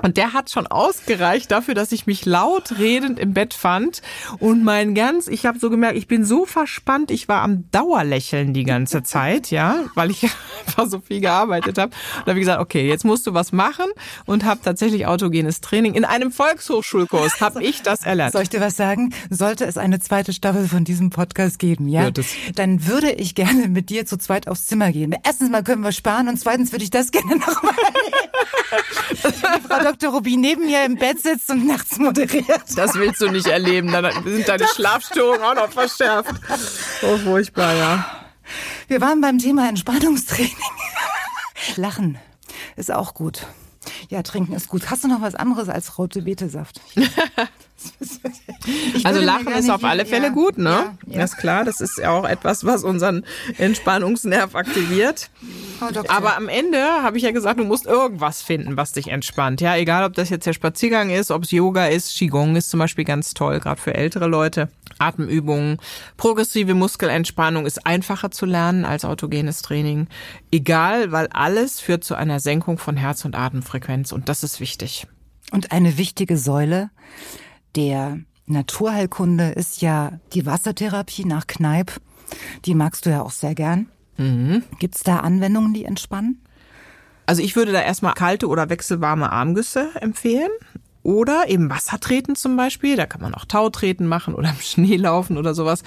Und 0.04 0.18
der 0.18 0.34
hat 0.34 0.50
schon 0.50 0.68
ausgereicht 0.68 1.52
dafür, 1.52 1.76
dass 1.76 1.92
ich 1.92 2.08
mich 2.08 2.26
laut 2.26 2.80
redend 2.80 3.20
im 3.20 3.34
Bett 3.34 3.54
fand. 3.54 4.02
Und 4.40 4.64
mein 4.64 4.96
ganz, 4.96 5.28
ich 5.28 5.46
habe 5.46 5.60
so 5.60 5.70
gemerkt, 5.70 5.98
ich 5.98 6.08
bin 6.08 6.26
so 6.26 6.46
verspannt, 6.46 7.12
ich 7.12 7.28
war 7.28 7.42
am 7.42 7.70
Dauerlächeln 7.72 8.54
die 8.54 8.64
ganze 8.64 9.04
Zeit, 9.04 9.52
ja, 9.52 9.86
weil 9.94 10.10
ich 10.10 10.24
einfach 10.68 10.88
so 10.88 11.00
viel 11.00 11.22
gearbeitet 11.22 11.78
habe. 11.78 11.92
Und 12.20 12.28
habe 12.28 12.40
ich 12.40 12.46
gesagt, 12.46 12.62
okay, 12.62 12.88
jetzt 12.88 13.06
musst 13.06 13.28
du 13.28 13.34
was 13.34 13.52
machen 13.52 13.86
und 14.26 14.44
habe 14.44 14.62
tatsächlich 14.64 15.06
autogenes 15.06 15.62
Training 15.62 15.94
in 15.94 16.06
einem 16.06 16.32
Volkshochschulkurs 16.32 17.40
habe 17.42 17.64
ich 17.64 17.82
das 17.84 18.04
erlernt. 18.04 18.34
Soll 18.34 18.44
ich 18.44 18.50
dir 18.50 18.62
was 18.62 18.78
sagen? 18.78 19.14
Sollte 19.30 19.66
es 19.66 19.78
eine 19.78 20.00
zweite 20.00 20.34
Staffel 20.34 20.68
von 20.68 20.84
diesem 20.84 21.12
Podcast 21.12 21.60
geben, 21.60 21.88
ja, 21.88 22.10
dann 22.56 22.88
würde 22.88 23.12
ich 23.12 23.36
gerne 23.36 23.68
mit 23.68 23.90
dir 23.90 24.06
zu 24.06 24.18
zweit 24.18 24.48
aufs 24.48 24.66
Zimmer 24.66 24.92
gehen. 24.92 25.16
Erstens 25.24 25.50
mal 25.50 25.64
können 25.64 25.84
wir 25.84 25.92
sparen 25.92 26.28
und 26.28 26.38
zweitens 26.38 26.72
würde 26.72 26.84
ich 26.84 26.92
das 26.92 27.12
gerne 27.12 27.36
nochmal 27.38 27.76
Frau 29.67 29.80
Dr. 29.84 30.12
Rubin 30.12 30.41
neben 30.41 30.65
mir 30.65 30.86
im 30.86 30.95
Bett 30.95 31.21
sitzt 31.21 31.50
und 31.50 31.65
nachts 31.65 31.97
moderiert. 31.97 32.63
Das 32.76 32.95
willst 32.95 33.21
du 33.21 33.30
nicht 33.30 33.47
erleben. 33.47 33.91
Dann 33.91 34.24
sind 34.24 34.47
deine 34.47 34.67
Schlafstörungen 34.67 35.43
auch 35.43 35.56
noch 35.56 35.71
verschärft. 35.71 36.34
Oh, 37.02 37.17
furchtbar, 37.17 37.74
ja. 37.74 38.06
Wir 38.88 39.02
waren 39.02 39.21
beim 39.21 39.38
Thema 39.38 39.69
Entspannungstraining. 39.69 40.56
Lachen 41.76 42.17
ist 42.76 42.91
auch 42.91 43.13
gut. 43.13 43.45
Ja, 44.10 44.24
trinken 44.24 44.54
ist 44.54 44.67
gut. 44.67 44.89
Hast 44.89 45.04
du 45.04 45.08
noch 45.08 45.21
was 45.21 45.36
anderes 45.36 45.69
als 45.69 45.97
rote 45.97 46.21
Betesaft? 46.21 46.82
also 49.04 49.22
Lachen 49.22 49.54
ist 49.54 49.70
auf 49.70 49.84
alle 49.84 50.06
Fälle 50.06 50.28
ja, 50.28 50.32
gut, 50.32 50.58
ne? 50.58 50.70
Ja, 50.70 50.94
ja. 51.08 51.22
Das 51.22 51.32
ist 51.32 51.38
klar. 51.38 51.65
Das 51.65 51.82
ist 51.82 51.98
ja 51.98 52.12
auch 52.12 52.26
etwas, 52.26 52.65
was 52.65 52.84
unseren 52.84 53.26
Entspannungsnerv 53.58 54.56
aktiviert. 54.56 55.30
Oh, 55.82 55.88
Aber 56.08 56.38
am 56.38 56.50
Ende 56.50 56.80
habe 56.80 57.17
ich 57.17 57.24
ja 57.24 57.32
gesagt, 57.32 57.60
du 57.60 57.63
musst 57.63 57.86
irgendwas 57.86 58.41
finden, 58.41 58.78
was 58.78 58.91
dich 58.91 59.08
entspannt. 59.10 59.62
Ja, 59.62 59.76
egal, 59.76 60.06
ob 60.06 60.13
das 60.13 60.30
jetzt 60.30 60.46
der 60.46 60.54
Spaziergang 60.54 61.10
ist, 61.10 61.32
ob 61.32 61.44
es 61.44 61.52
Yoga 61.52 61.88
ist, 61.88 62.15
Qigong 62.17 62.56
ist 62.56 62.70
zum 62.70 62.80
Beispiel 62.80 63.06
ganz 63.06 63.34
toll, 63.34 63.60
gerade 63.60 63.82
für 63.82 63.94
ältere 63.94 64.28
Leute. 64.28 64.70
Atemübungen, 65.00 65.78
progressive 66.17 66.76
Muskelentspannung 66.76 67.65
ist 67.65 67.86
einfacher 67.86 68.32
zu 68.32 68.46
lernen 68.46 68.86
als 68.86 69.04
autogenes 69.04 69.62
Training. 69.62 70.08
Egal, 70.52 71.12
weil 71.12 71.28
alles 71.28 71.80
führt 71.80 72.04
zu 72.04 72.15
einer 72.15 72.39
Senkung 72.39 72.78
von 72.78 72.98
Herz- 72.98 73.26
und 73.26 73.36
Atemfrequenz 73.36 74.12
und 74.12 74.30
das 74.30 74.44
ist 74.44 74.60
wichtig. 74.60 75.08
Und 75.52 75.72
eine 75.72 75.98
wichtige 75.98 76.38
Säule 76.38 76.91
der 77.76 78.20
Naturheilkunde 78.46 79.50
ist 79.52 79.82
ja 79.82 80.20
die 80.34 80.46
Wassertherapie 80.46 81.26
nach 81.26 81.48
Kneipp. 81.48 81.94
Die 82.66 82.76
magst 82.76 83.06
du 83.06 83.10
ja 83.10 83.22
auch 83.22 83.32
sehr 83.32 83.56
gern. 83.56 83.88
Mhm. 84.18 84.64
Gibt 84.80 84.96
es 84.96 85.04
da 85.04 85.18
Anwendungen, 85.18 85.74
die 85.74 85.86
entspannen? 85.86 86.42
Also 87.26 87.42
ich 87.42 87.56
würde 87.56 87.72
da 87.72 87.82
erstmal 87.82 88.14
kalte 88.14 88.48
oder 88.48 88.70
wechselwarme 88.70 89.32
Armgüsse 89.32 89.90
empfehlen. 90.02 90.52
Oder 91.04 91.46
eben 91.48 91.70
Wassertreten 91.70 92.36
zum 92.36 92.56
Beispiel. 92.56 92.96
Da 92.96 93.06
kann 93.06 93.22
man 93.22 93.34
auch 93.34 93.46
Tautreten 93.46 94.08
machen 94.08 94.36
oder 94.36 94.50
im 94.50 94.56
Schnee 94.62 94.98
laufen 94.98 95.38
oder 95.38 95.54
sowas. 95.54 95.84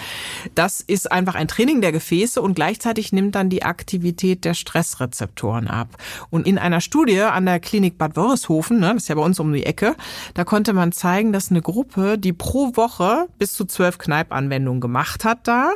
Das 0.54 0.80
ist 0.80 1.10
einfach 1.10 1.34
ein 1.34 1.48
Training 1.48 1.80
der 1.80 1.92
Gefäße 1.92 2.40
und 2.40 2.54
gleichzeitig 2.54 3.12
nimmt 3.12 3.34
dann 3.34 3.50
die 3.50 3.62
Aktivität 3.62 4.44
der 4.44 4.54
Stressrezeptoren 4.54 5.68
ab. 5.68 5.88
Und 6.30 6.46
in 6.46 6.58
einer 6.58 6.80
Studie 6.80 7.20
an 7.20 7.46
der 7.46 7.60
Klinik 7.60 7.98
Bad 7.98 8.16
Wörishofen, 8.16 8.80
ne, 8.80 8.94
das 8.94 9.04
ist 9.04 9.08
ja 9.08 9.14
bei 9.14 9.22
uns 9.22 9.40
um 9.40 9.52
die 9.52 9.66
Ecke, 9.66 9.94
da 10.34 10.44
konnte 10.44 10.72
man 10.72 10.92
zeigen, 10.92 11.32
dass 11.32 11.50
eine 11.50 11.62
Gruppe, 11.62 12.18
die 12.18 12.32
pro 12.32 12.76
Woche 12.76 13.28
bis 13.38 13.54
zu 13.54 13.64
zwölf 13.64 13.98
Kneipanwendungen 13.98 14.80
gemacht 14.80 15.24
hat 15.24 15.46
da, 15.46 15.72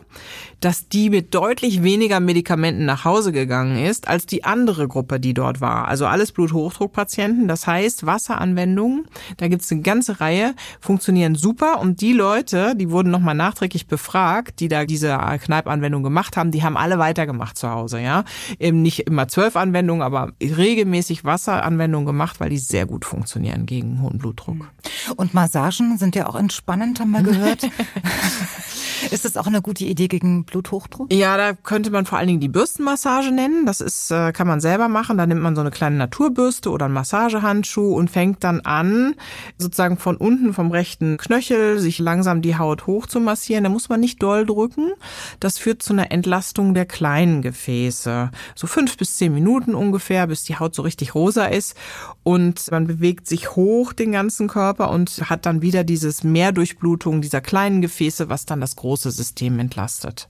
dass 0.60 0.88
die 0.88 1.10
mit 1.10 1.34
deutlich 1.34 1.82
weniger 1.82 2.20
Medikamenten 2.20 2.84
nach 2.84 3.04
Hause 3.04 3.32
gegangen 3.32 3.84
ist 3.84 4.08
als 4.08 4.26
die 4.26 4.44
andere 4.44 4.88
Gruppe, 4.88 5.20
die 5.20 5.34
dort 5.34 5.60
war. 5.60 5.86
Also 5.88 6.06
alles 6.06 6.32
Bluthochdruckpatienten. 6.32 7.48
Das 7.48 7.66
heißt, 7.66 8.06
Wasseranwendungen 8.06 9.06
da 9.36 9.48
gibt's 9.48 9.70
eine 9.70 9.82
ganze 9.82 10.20
Reihe, 10.20 10.54
funktionieren 10.80 11.34
super 11.34 11.80
und 11.80 12.00
die 12.00 12.12
Leute, 12.12 12.74
die 12.76 12.90
wurden 12.90 13.10
nochmal 13.10 13.34
nachträglich 13.34 13.86
befragt, 13.86 14.60
die 14.60 14.68
da 14.68 14.84
diese 14.84 15.18
Kneipanwendung 15.42 16.02
gemacht 16.02 16.36
haben, 16.36 16.50
die 16.50 16.62
haben 16.62 16.76
alle 16.76 16.98
weitergemacht 16.98 17.56
zu 17.58 17.70
Hause, 17.70 18.00
ja. 18.00 18.24
Eben 18.58 18.82
nicht 18.82 19.00
immer 19.00 19.28
zwölf 19.28 19.56
Anwendungen, 19.56 20.02
aber 20.02 20.32
regelmäßig 20.40 21.24
Wasseranwendungen 21.24 22.06
gemacht, 22.06 22.40
weil 22.40 22.50
die 22.50 22.58
sehr 22.58 22.86
gut 22.86 23.04
funktionieren 23.04 23.66
gegen 23.66 24.00
hohen 24.02 24.18
Blutdruck. 24.18 24.70
Und 25.16 25.34
Massagen 25.34 25.98
sind 25.98 26.16
ja 26.16 26.28
auch 26.28 26.36
entspannend, 26.36 27.00
haben 27.00 27.10
wir 27.10 27.22
gehört. 27.22 27.68
Ist 29.10 29.24
das 29.24 29.36
auch 29.36 29.46
eine 29.46 29.62
gute 29.62 29.84
Idee 29.84 30.08
gegen 30.08 30.44
Bluthochdruck? 30.44 31.12
Ja, 31.12 31.36
da 31.36 31.52
könnte 31.52 31.90
man 31.90 32.04
vor 32.04 32.18
allen 32.18 32.26
Dingen 32.26 32.40
die 32.40 32.48
Bürstenmassage 32.48 33.30
nennen. 33.30 33.64
Das 33.64 33.80
ist, 33.80 34.10
äh, 34.10 34.32
kann 34.32 34.46
man 34.46 34.60
selber 34.60 34.88
machen. 34.88 35.18
Da 35.18 35.26
nimmt 35.26 35.40
man 35.40 35.54
so 35.54 35.60
eine 35.60 35.70
kleine 35.70 35.96
Naturbürste 35.96 36.70
oder 36.70 36.86
einen 36.86 36.94
Massagehandschuh 36.94 37.94
und 37.94 38.10
fängt 38.10 38.44
dann 38.44 38.60
an, 38.60 39.14
sozusagen 39.56 39.96
von 39.96 40.16
unten 40.16 40.54
vom 40.54 40.70
rechten 40.70 41.16
Knöchel 41.16 41.78
sich 41.78 41.98
langsam 41.98 42.42
die 42.42 42.56
Haut 42.56 42.86
hoch 42.86 43.06
zu 43.06 43.20
massieren. 43.20 43.64
Da 43.64 43.70
muss 43.70 43.88
man 43.88 44.00
nicht 44.00 44.22
doll 44.22 44.46
drücken. 44.46 44.92
Das 45.40 45.58
führt 45.58 45.82
zu 45.82 45.92
einer 45.92 46.10
Entlastung 46.10 46.74
der 46.74 46.86
kleinen 46.86 47.42
Gefäße. 47.42 48.30
So 48.54 48.66
fünf 48.66 48.96
bis 48.96 49.16
zehn 49.16 49.32
Minuten 49.34 49.74
ungefähr, 49.74 50.26
bis 50.26 50.44
die 50.44 50.56
Haut 50.56 50.74
so 50.74 50.82
richtig 50.82 51.14
rosa 51.14 51.46
ist. 51.46 51.76
Und 52.22 52.70
man 52.70 52.86
bewegt 52.86 53.26
sich 53.26 53.56
hoch 53.56 53.92
den 53.92 54.12
ganzen 54.12 54.48
Körper 54.48 54.90
und 54.90 55.30
hat 55.30 55.46
dann 55.46 55.62
wieder 55.62 55.84
dieses 55.84 56.24
Mehrdurchblutung 56.24 57.20
dieser 57.20 57.40
kleinen 57.40 57.80
Gefäße, 57.80 58.28
was 58.28 58.46
dann 58.46 58.60
das 58.60 58.76
große 58.76 59.10
System 59.10 59.58
entlastet. 59.58 60.28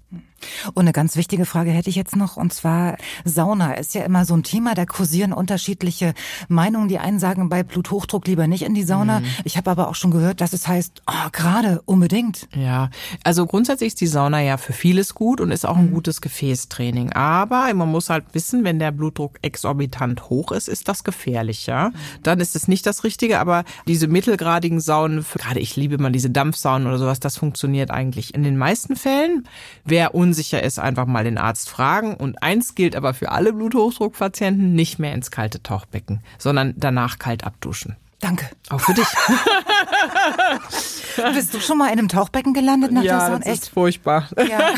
Und 0.74 0.82
eine 0.82 0.92
ganz 0.92 1.16
wichtige 1.16 1.44
Frage 1.44 1.70
hätte 1.70 1.90
ich 1.90 1.96
jetzt 1.96 2.16
noch, 2.16 2.36
und 2.36 2.52
zwar 2.52 2.96
Sauna 3.24 3.74
ist 3.74 3.94
ja 3.94 4.04
immer 4.04 4.24
so 4.24 4.34
ein 4.34 4.42
Thema, 4.42 4.74
da 4.74 4.86
kursieren 4.86 5.32
unterschiedliche 5.32 6.14
Meinungen. 6.48 6.88
Die 6.88 6.98
einen 6.98 7.18
sagen 7.18 7.48
bei 7.48 7.62
Bluthochdruck 7.62 8.26
lieber 8.26 8.46
nicht 8.46 8.62
in 8.62 8.74
die 8.74 8.84
Sauna. 8.84 9.20
Mhm. 9.20 9.26
Ich 9.44 9.56
habe 9.56 9.70
aber 9.70 9.88
auch 9.88 9.94
schon 9.94 10.10
gehört, 10.10 10.40
dass 10.40 10.52
es 10.52 10.68
heißt, 10.68 11.02
oh, 11.06 11.28
gerade 11.32 11.82
unbedingt. 11.84 12.48
Ja, 12.54 12.90
also 13.24 13.46
grundsätzlich 13.46 13.88
ist 13.88 14.00
die 14.00 14.06
Sauna 14.06 14.40
ja 14.40 14.56
für 14.56 14.72
vieles 14.72 15.14
gut 15.14 15.40
und 15.40 15.50
ist 15.50 15.66
auch 15.66 15.76
ein 15.76 15.90
mhm. 15.90 15.94
gutes 15.94 16.20
Gefäßtraining. 16.20 17.12
Aber 17.12 17.72
man 17.74 17.90
muss 17.90 18.08
halt 18.08 18.24
wissen, 18.32 18.64
wenn 18.64 18.78
der 18.78 18.92
Blutdruck 18.92 19.38
exorbitant 19.42 20.30
hoch 20.30 20.52
ist, 20.52 20.68
ist 20.68 20.88
das 20.88 21.04
gefährlich, 21.04 21.66
ja. 21.66 21.88
Mhm. 21.88 21.94
Dann 22.22 22.40
ist 22.40 22.56
es 22.56 22.68
nicht 22.68 22.86
das 22.86 23.04
Richtige, 23.04 23.40
aber 23.40 23.64
diese 23.86 24.06
mittelgradigen 24.06 24.80
Saunen, 24.80 25.24
gerade 25.34 25.60
ich 25.60 25.76
liebe 25.76 25.98
mal 25.98 26.12
diese 26.12 26.30
Dampfsaunen 26.30 26.86
oder 26.86 26.98
sowas, 26.98 27.20
das 27.20 27.36
funktioniert 27.36 27.90
eigentlich 27.90 28.34
in 28.34 28.44
den 28.44 28.56
meisten 28.56 28.96
Fällen. 28.96 29.46
Wer 29.84 29.97
unsicher 30.06 30.62
ist, 30.62 30.78
einfach 30.78 31.06
mal 31.06 31.24
den 31.24 31.38
Arzt 31.38 31.68
fragen. 31.68 32.14
Und 32.14 32.42
eins 32.42 32.74
gilt 32.74 32.96
aber 32.96 33.14
für 33.14 33.30
alle 33.30 33.52
Bluthochdruckpatienten, 33.52 34.74
nicht 34.74 34.98
mehr 34.98 35.12
ins 35.12 35.30
kalte 35.30 35.62
Tauchbecken, 35.62 36.20
sondern 36.38 36.74
danach 36.76 37.18
kalt 37.18 37.44
abduschen. 37.44 37.96
Danke. 38.20 38.48
Auch 38.70 38.80
für 38.80 38.94
dich. 38.94 39.06
Bist 41.34 41.54
du 41.54 41.60
schon 41.60 41.78
mal 41.78 41.86
in 41.86 41.98
einem 41.98 42.08
Tauchbecken 42.08 42.52
gelandet 42.52 42.90
nach 42.90 43.02
ja, 43.02 43.18
der 43.18 43.26
Sauna? 43.26 43.46
Echt? 43.46 43.62
ist 43.62 43.68
furchtbar. 43.68 44.28
Ja. 44.36 44.58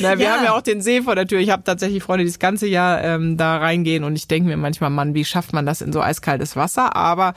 Na, 0.00 0.18
wir 0.18 0.26
ja. 0.26 0.32
haben 0.32 0.44
ja 0.44 0.56
auch 0.56 0.62
den 0.62 0.80
See 0.80 1.02
vor 1.02 1.14
der 1.14 1.26
Tür. 1.26 1.40
Ich 1.40 1.50
habe 1.50 1.62
tatsächlich 1.62 2.02
Freunde, 2.02 2.24
die 2.24 2.30
das 2.30 2.38
ganze 2.38 2.66
Jahr 2.66 3.02
ähm, 3.02 3.36
da 3.36 3.58
reingehen 3.58 4.04
und 4.04 4.16
ich 4.16 4.28
denke 4.28 4.48
mir 4.48 4.56
manchmal, 4.56 4.88
Mann, 4.88 5.14
wie 5.14 5.26
schafft 5.26 5.52
man 5.52 5.66
das 5.66 5.82
in 5.82 5.92
so 5.92 6.00
eiskaltes 6.00 6.56
Wasser? 6.56 6.96
Aber 6.96 7.34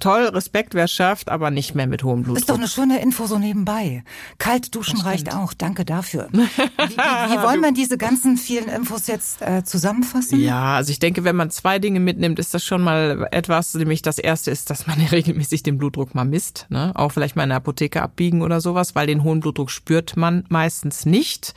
toll, 0.00 0.24
Respekt, 0.26 0.74
wer 0.74 0.88
schafft, 0.88 1.28
aber 1.28 1.50
nicht 1.50 1.74
mehr 1.74 1.86
mit 1.86 2.02
hohem 2.02 2.22
Blutdruck. 2.22 2.38
Ist 2.38 2.50
doch 2.50 2.56
eine 2.56 2.68
schöne 2.68 3.00
Info 3.00 3.26
so 3.26 3.38
nebenbei. 3.38 4.04
Kalt 4.38 4.74
duschen 4.74 5.00
reicht 5.00 5.34
auch. 5.34 5.54
Danke 5.54 5.84
dafür. 5.84 6.28
Wie, 6.32 6.38
wie, 6.38 6.96
wie 6.96 7.42
wollen 7.42 7.60
wir 7.60 7.72
diese 7.72 7.96
ganzen 7.96 8.36
vielen 8.36 8.68
Infos 8.68 9.06
jetzt 9.06 9.40
äh, 9.42 9.64
zusammenfassen? 9.64 10.40
Ja, 10.40 10.76
also 10.76 10.90
ich 10.90 10.98
denke, 10.98 11.24
wenn 11.24 11.36
man 11.36 11.50
zwei 11.50 11.78
Dinge 11.78 12.00
mitnimmt, 12.00 12.38
ist 12.38 12.52
das 12.52 12.64
schon 12.64 12.82
mal 12.82 13.26
etwas. 13.30 13.74
Nämlich 13.74 14.02
das 14.02 14.18
erste 14.18 14.50
ist, 14.50 14.70
dass 14.70 14.86
man 14.86 15.00
regelmäßig 15.12 15.62
den 15.62 15.78
Blutdruck 15.78 16.14
mal 16.14 16.24
misst. 16.24 16.66
Ne? 16.68 16.92
Auch 16.94 17.12
vielleicht 17.12 17.36
mal 17.36 17.44
in 17.44 17.50
der 17.50 17.58
Apotheke 17.58 18.02
abbiegen 18.02 18.42
oder 18.42 18.60
sowas, 18.60 18.94
weil 18.94 19.06
den 19.06 19.22
hohen 19.22 19.40
Blutdruck 19.40 19.70
spürt 19.70 20.16
man 20.16 20.44
meistens 20.48 21.06
nicht. 21.06 21.54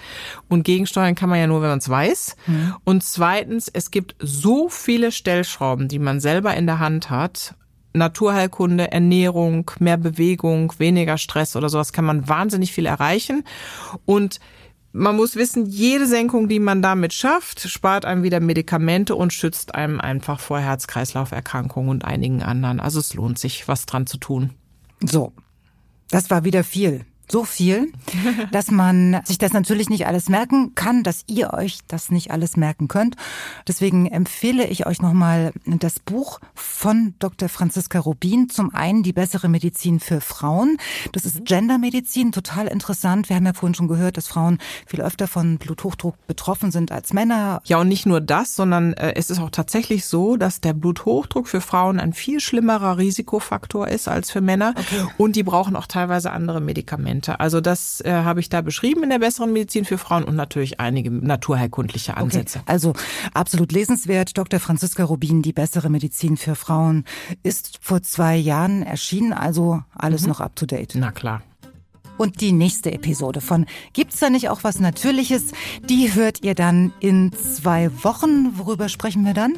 Und 0.48 0.64
gegensteuern 0.64 1.16
kann 1.16 1.30
man 1.30 1.40
ja 1.40 1.48
nur, 1.48 1.62
wenn 1.62 1.70
man 1.70 1.80
es 1.80 1.90
weiß. 1.90 2.36
Mhm. 2.48 2.76
Und 2.84 3.04
zweitens, 3.04 3.70
es 3.72 3.92
gibt 3.92 4.16
so 4.20 4.70
viele 4.70 5.12
Stellschrauben, 5.12 5.88
die 5.88 6.00
man 6.00 6.20
selber 6.20 6.56
in 6.56 6.66
der 6.66 6.80
Hand 6.80 7.10
hat 7.10 7.56
Naturheilkunde, 7.98 8.92
Ernährung, 8.92 9.72
mehr 9.80 9.98
Bewegung, 9.98 10.74
weniger 10.78 11.18
Stress 11.18 11.56
oder 11.56 11.70
sowas 11.70 11.94
kann 11.94 12.06
man 12.06 12.28
wahnsinnig 12.28 12.72
viel 12.72 12.86
erreichen. 12.86 13.44
Und 14.06 14.40
man 14.94 15.16
muss 15.16 15.36
wissen, 15.36 15.66
jede 15.66 16.08
Senkung, 16.08 16.48
die 16.48 16.60
man 16.60 16.82
damit 16.82 17.14
schafft, 17.14 17.62
spart 17.70 18.06
einem 18.06 18.24
wieder 18.24 18.40
Medikamente 18.40 19.16
und 19.16 19.34
schützt 19.34 19.76
einem 19.76 20.00
einfach 20.00 20.40
vor 20.40 20.60
Herz-Kreislauf-Erkrankungen 20.60 21.90
und 21.90 22.06
einigen 22.06 22.42
anderen. 22.42 22.80
Also 22.80 23.00
es 23.00 23.14
lohnt 23.14 23.38
sich, 23.38 23.68
was 23.68 23.86
dran 23.86 24.08
zu 24.08 24.18
tun. 24.18 24.52
So, 25.04 25.34
das 26.10 26.30
war 26.30 26.46
wieder 26.46 26.64
viel 26.64 27.06
so 27.30 27.44
viel, 27.44 27.92
dass 28.52 28.72
man 28.72 29.22
sich 29.26 29.38
das 29.38 29.54
natürlich 29.54 29.90
nicht 29.90 30.08
alles 30.08 30.30
merken 30.30 30.76
kann, 30.76 31.04
dass 31.04 31.24
ihr 31.28 31.54
euch 31.54 31.80
das 31.88 32.10
nicht 32.10 32.32
alles 32.32 32.58
merken 32.58 32.88
könnt. 32.88 33.16
Deswegen 33.68 34.08
empfehle 34.08 34.66
ich 34.68 34.86
euch 34.86 35.02
nochmal 35.02 35.52
das 35.66 36.00
Buch 36.00 36.40
von 36.56 37.16
Dr. 37.20 37.50
Franziska 37.50 38.00
Rubin. 38.00 38.50
Zum 38.50 38.74
einen 38.74 39.04
die 39.04 39.14
bessere 39.14 39.50
Medizin 39.50 40.00
für 40.00 40.22
Frauen. 40.22 40.78
Das 41.12 41.26
ist 41.26 41.46
Gendermedizin, 41.46 42.32
total 42.32 42.68
interessant. 42.68 43.30
Wir 43.30 43.36
haben 43.36 43.46
ja 43.46 43.54
vorhin 43.54 43.76
schon 43.76 43.88
gehört, 43.88 44.18
dass 44.18 44.28
Frauen 44.28 44.60
viel 44.86 45.02
öfter 45.02 45.28
von 45.28 45.58
Bluthochdruck 45.58 46.16
betroffen 46.28 46.72
sind 46.72 46.92
als 46.92 47.14
Männer. 47.14 47.62
Ja, 47.66 47.78
und 47.78 47.88
nicht 47.88 48.06
nur 48.06 48.22
das, 48.22 48.56
sondern 48.56 48.94
äh, 48.94 49.14
es 49.16 49.30
ist 49.30 49.40
auch 49.40 49.50
tatsächlich 49.50 50.06
so, 50.06 50.38
dass 50.38 50.62
der 50.62 50.74
Bluthochdruck 50.74 51.48
für 51.48 51.62
Frauen 51.62 52.00
ein 52.00 52.14
viel 52.14 52.40
schlimmerer 52.40 52.98
Risikofaktor 52.98 53.88
ist 53.88 54.08
als 54.08 54.32
für 54.32 54.42
Männer. 54.42 54.74
Okay. 54.78 55.06
Und 55.18 55.36
die 55.36 55.44
brauchen 55.44 55.76
auch 55.76 55.88
teilweise 55.88 56.32
andere 56.32 56.62
Medikamente. 56.62 57.17
Medikamente. 57.18 57.40
Also 57.40 57.62
das 57.62 58.02
äh, 58.02 58.12
habe 58.12 58.40
ich 58.40 58.50
da 58.50 58.62
beschrieben 58.62 59.04
in 59.04 59.10
der 59.10 59.20
besseren 59.20 59.54
Medizin 59.54 59.86
für 59.86 59.98
Frauen 59.98 60.24
und 60.24 60.36
natürlich 60.36 60.80
einige 60.80 61.12
naturheilkundliche 61.12 62.18
Ansätze. 62.18 62.60
Okay. 62.60 62.72
Also 62.72 62.94
absolut 63.34 63.72
lesenswert. 63.72 64.38
Dr. 64.38 64.60
Franziska 64.60 65.04
Rubin, 65.04 65.42
die 65.42 65.54
bessere 65.54 65.90
Medizin 65.90 66.38
für 66.38 66.56
Frauen, 66.56 67.06
ist 67.44 67.80
vor 67.82 68.02
zwei 68.02 68.36
Jahren 68.36 68.84
erschienen. 68.84 69.34
Also 69.34 69.82
alles 69.94 70.24
mhm. 70.24 70.30
noch 70.30 70.42
up 70.42 70.56
to 70.56 70.66
date. 70.66 70.94
Na 70.96 71.12
klar. 71.12 71.42
Und 72.18 72.42
die 72.42 72.52
nächste 72.52 72.92
Episode 72.92 73.42
von 73.42 73.68
Gibt's 73.94 74.20
da 74.20 74.32
nicht 74.32 74.50
auch 74.50 74.64
was 74.64 74.80
Natürliches? 74.80 75.52
Die 75.88 76.16
hört 76.16 76.44
ihr 76.44 76.56
dann 76.56 76.92
in 77.00 77.32
zwei 77.34 77.92
Wochen. 78.04 78.58
Worüber 78.58 78.90
sprechen 78.90 79.24
wir 79.24 79.36
dann? 79.36 79.54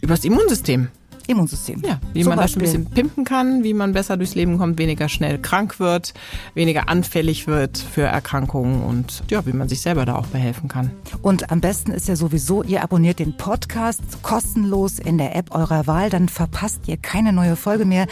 Über 0.00 0.14
das 0.14 0.24
Immunsystem. 0.24 0.88
Immunsystem. 1.28 1.82
Ja, 1.84 2.00
wie 2.12 2.22
Zum 2.22 2.30
man 2.30 2.38
Beispiel. 2.38 2.62
das 2.62 2.74
ein 2.74 2.84
bisschen 2.84 2.94
pimpen 2.94 3.24
kann, 3.24 3.64
wie 3.64 3.74
man 3.74 3.92
besser 3.92 4.16
durchs 4.16 4.34
Leben 4.34 4.58
kommt, 4.58 4.78
weniger 4.78 5.08
schnell 5.08 5.38
krank 5.38 5.80
wird, 5.80 6.14
weniger 6.54 6.88
anfällig 6.88 7.46
wird 7.46 7.78
für 7.78 8.02
Erkrankungen 8.02 8.82
und 8.82 9.22
ja, 9.30 9.44
wie 9.46 9.52
man 9.52 9.68
sich 9.68 9.80
selber 9.80 10.04
da 10.04 10.16
auch 10.16 10.26
behelfen 10.26 10.68
kann. 10.68 10.90
Und 11.22 11.50
am 11.50 11.60
besten 11.60 11.92
ist 11.92 12.08
ja 12.08 12.16
sowieso, 12.16 12.62
ihr 12.62 12.82
abonniert 12.82 13.18
den 13.18 13.36
Podcast 13.36 14.22
kostenlos 14.22 14.98
in 14.98 15.18
der 15.18 15.36
App 15.36 15.54
eurer 15.54 15.86
Wahl, 15.86 16.10
dann 16.10 16.28
verpasst 16.28 16.82
ihr 16.86 16.96
keine 16.96 17.32
neue 17.32 17.56
Folge 17.56 17.84
mehr. 17.84 18.06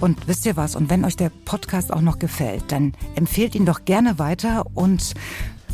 Und 0.00 0.26
wisst 0.26 0.46
ihr 0.46 0.56
was? 0.56 0.76
Und 0.76 0.90
wenn 0.90 1.04
euch 1.04 1.16
der 1.16 1.30
Podcast 1.44 1.92
auch 1.92 2.00
noch 2.00 2.18
gefällt, 2.18 2.64
dann 2.68 2.94
empfehlt 3.14 3.54
ihn 3.54 3.66
doch 3.66 3.84
gerne 3.84 4.18
weiter 4.18 4.64
und 4.74 5.14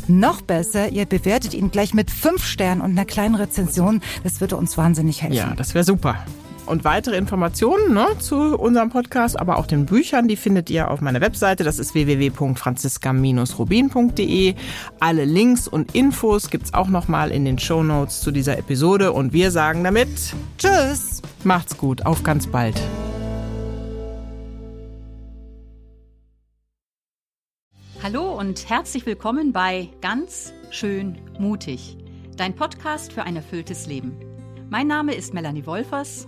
noch 0.07 0.41
besser, 0.41 0.89
ihr 0.89 1.05
bewertet 1.05 1.53
ihn 1.53 1.69
gleich 1.69 1.93
mit 1.93 2.09
fünf 2.09 2.43
Sternen 2.43 2.81
und 2.81 2.91
einer 2.91 3.05
kleinen 3.05 3.35
Rezension. 3.35 4.01
Das 4.23 4.41
würde 4.41 4.57
uns 4.57 4.77
wahnsinnig 4.77 5.21
helfen. 5.21 5.35
Ja, 5.35 5.53
das 5.55 5.75
wäre 5.75 5.83
super. 5.83 6.25
Und 6.69 6.83
weitere 6.83 7.17
Informationen 7.17 7.95
ne, 7.95 8.05
zu 8.19 8.55
unserem 8.55 8.91
Podcast, 8.91 9.39
aber 9.39 9.57
auch 9.57 9.65
den 9.65 9.87
Büchern, 9.87 10.27
die 10.27 10.35
findet 10.35 10.69
ihr 10.69 10.91
auf 10.91 11.01
meiner 11.01 11.19
Webseite. 11.19 11.63
Das 11.63 11.79
ist 11.79 11.95
www.franziska-rubin.de. 11.95 14.53
Alle 14.99 15.25
Links 15.25 15.67
und 15.67 15.95
Infos 15.95 16.51
gibt 16.51 16.65
es 16.65 16.75
auch 16.75 16.89
nochmal 16.89 17.31
in 17.31 17.43
den 17.43 17.57
Show 17.57 17.81
Notes 17.81 18.21
zu 18.21 18.29
dieser 18.29 18.59
Episode. 18.59 19.13
Und 19.13 19.33
wir 19.33 19.49
sagen 19.49 19.83
damit 19.83 20.09
Tschüss. 20.59 21.23
Macht's 21.43 21.75
gut. 21.75 22.05
Auf 22.05 22.21
ganz 22.21 22.45
bald. 22.45 22.79
Hallo 28.03 28.37
und 28.37 28.69
herzlich 28.69 29.07
willkommen 29.07 29.53
bei 29.53 29.89
Ganz 30.01 30.53
schön 30.69 31.17
mutig, 31.39 31.97
dein 32.37 32.55
Podcast 32.55 33.11
für 33.11 33.23
ein 33.23 33.35
erfülltes 33.35 33.87
Leben. 33.87 34.13
Mein 34.69 34.85
Name 34.85 35.15
ist 35.15 35.33
Melanie 35.33 35.65
Wolfers 35.65 36.27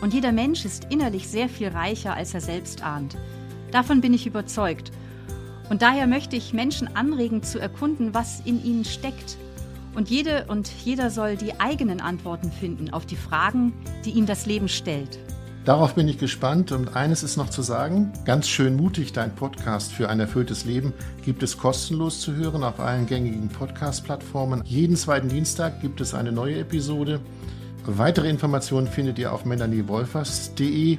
Und 0.00 0.14
jeder 0.14 0.32
Mensch 0.32 0.64
ist 0.64 0.86
innerlich 0.90 1.28
sehr 1.28 1.48
viel 1.48 1.68
reicher, 1.68 2.14
als 2.14 2.34
er 2.34 2.40
selbst 2.40 2.82
ahnt. 2.82 3.16
Davon 3.70 4.00
bin 4.00 4.14
ich 4.14 4.26
überzeugt. 4.26 4.92
Und 5.70 5.82
daher 5.82 6.06
möchte 6.06 6.36
ich 6.36 6.52
Menschen 6.52 6.96
anregen 6.96 7.42
zu 7.42 7.58
erkunden, 7.58 8.14
was 8.14 8.40
in 8.44 8.64
ihnen 8.64 8.84
steckt. 8.84 9.36
Und 9.94 10.08
jede 10.08 10.44
und 10.48 10.70
jeder 10.84 11.10
soll 11.10 11.36
die 11.36 11.60
eigenen 11.60 12.00
Antworten 12.00 12.52
finden 12.52 12.90
auf 12.90 13.04
die 13.04 13.16
Fragen, 13.16 13.72
die 14.04 14.10
ihm 14.10 14.26
das 14.26 14.46
Leben 14.46 14.68
stellt. 14.68 15.18
Darauf 15.64 15.96
bin 15.96 16.08
ich 16.08 16.16
gespannt 16.16 16.72
und 16.72 16.96
eines 16.96 17.22
ist 17.22 17.36
noch 17.36 17.50
zu 17.50 17.60
sagen, 17.60 18.12
ganz 18.24 18.48
schön 18.48 18.76
mutig, 18.76 19.12
dein 19.12 19.34
Podcast 19.34 19.92
für 19.92 20.08
ein 20.08 20.18
erfülltes 20.18 20.64
Leben 20.64 20.94
gibt 21.26 21.42
es 21.42 21.58
kostenlos 21.58 22.22
zu 22.22 22.34
hören 22.34 22.64
auf 22.64 22.80
allen 22.80 23.04
gängigen 23.04 23.50
Podcast-Plattformen. 23.50 24.62
Jeden 24.64 24.96
zweiten 24.96 25.28
Dienstag 25.28 25.82
gibt 25.82 26.00
es 26.00 26.14
eine 26.14 26.32
neue 26.32 26.60
Episode. 26.60 27.20
Weitere 27.90 28.28
Informationen 28.28 28.86
findet 28.86 29.18
ihr 29.18 29.32
auf 29.32 29.46
melaniewolfers.de. 29.46 30.98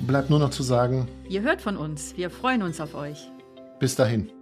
Bleibt 0.00 0.30
nur 0.30 0.40
noch 0.40 0.50
zu 0.50 0.64
sagen, 0.64 1.06
ihr 1.28 1.42
hört 1.42 1.62
von 1.62 1.76
uns, 1.76 2.16
wir 2.16 2.28
freuen 2.28 2.64
uns 2.64 2.80
auf 2.80 2.96
euch. 2.96 3.30
Bis 3.78 3.94
dahin. 3.94 4.33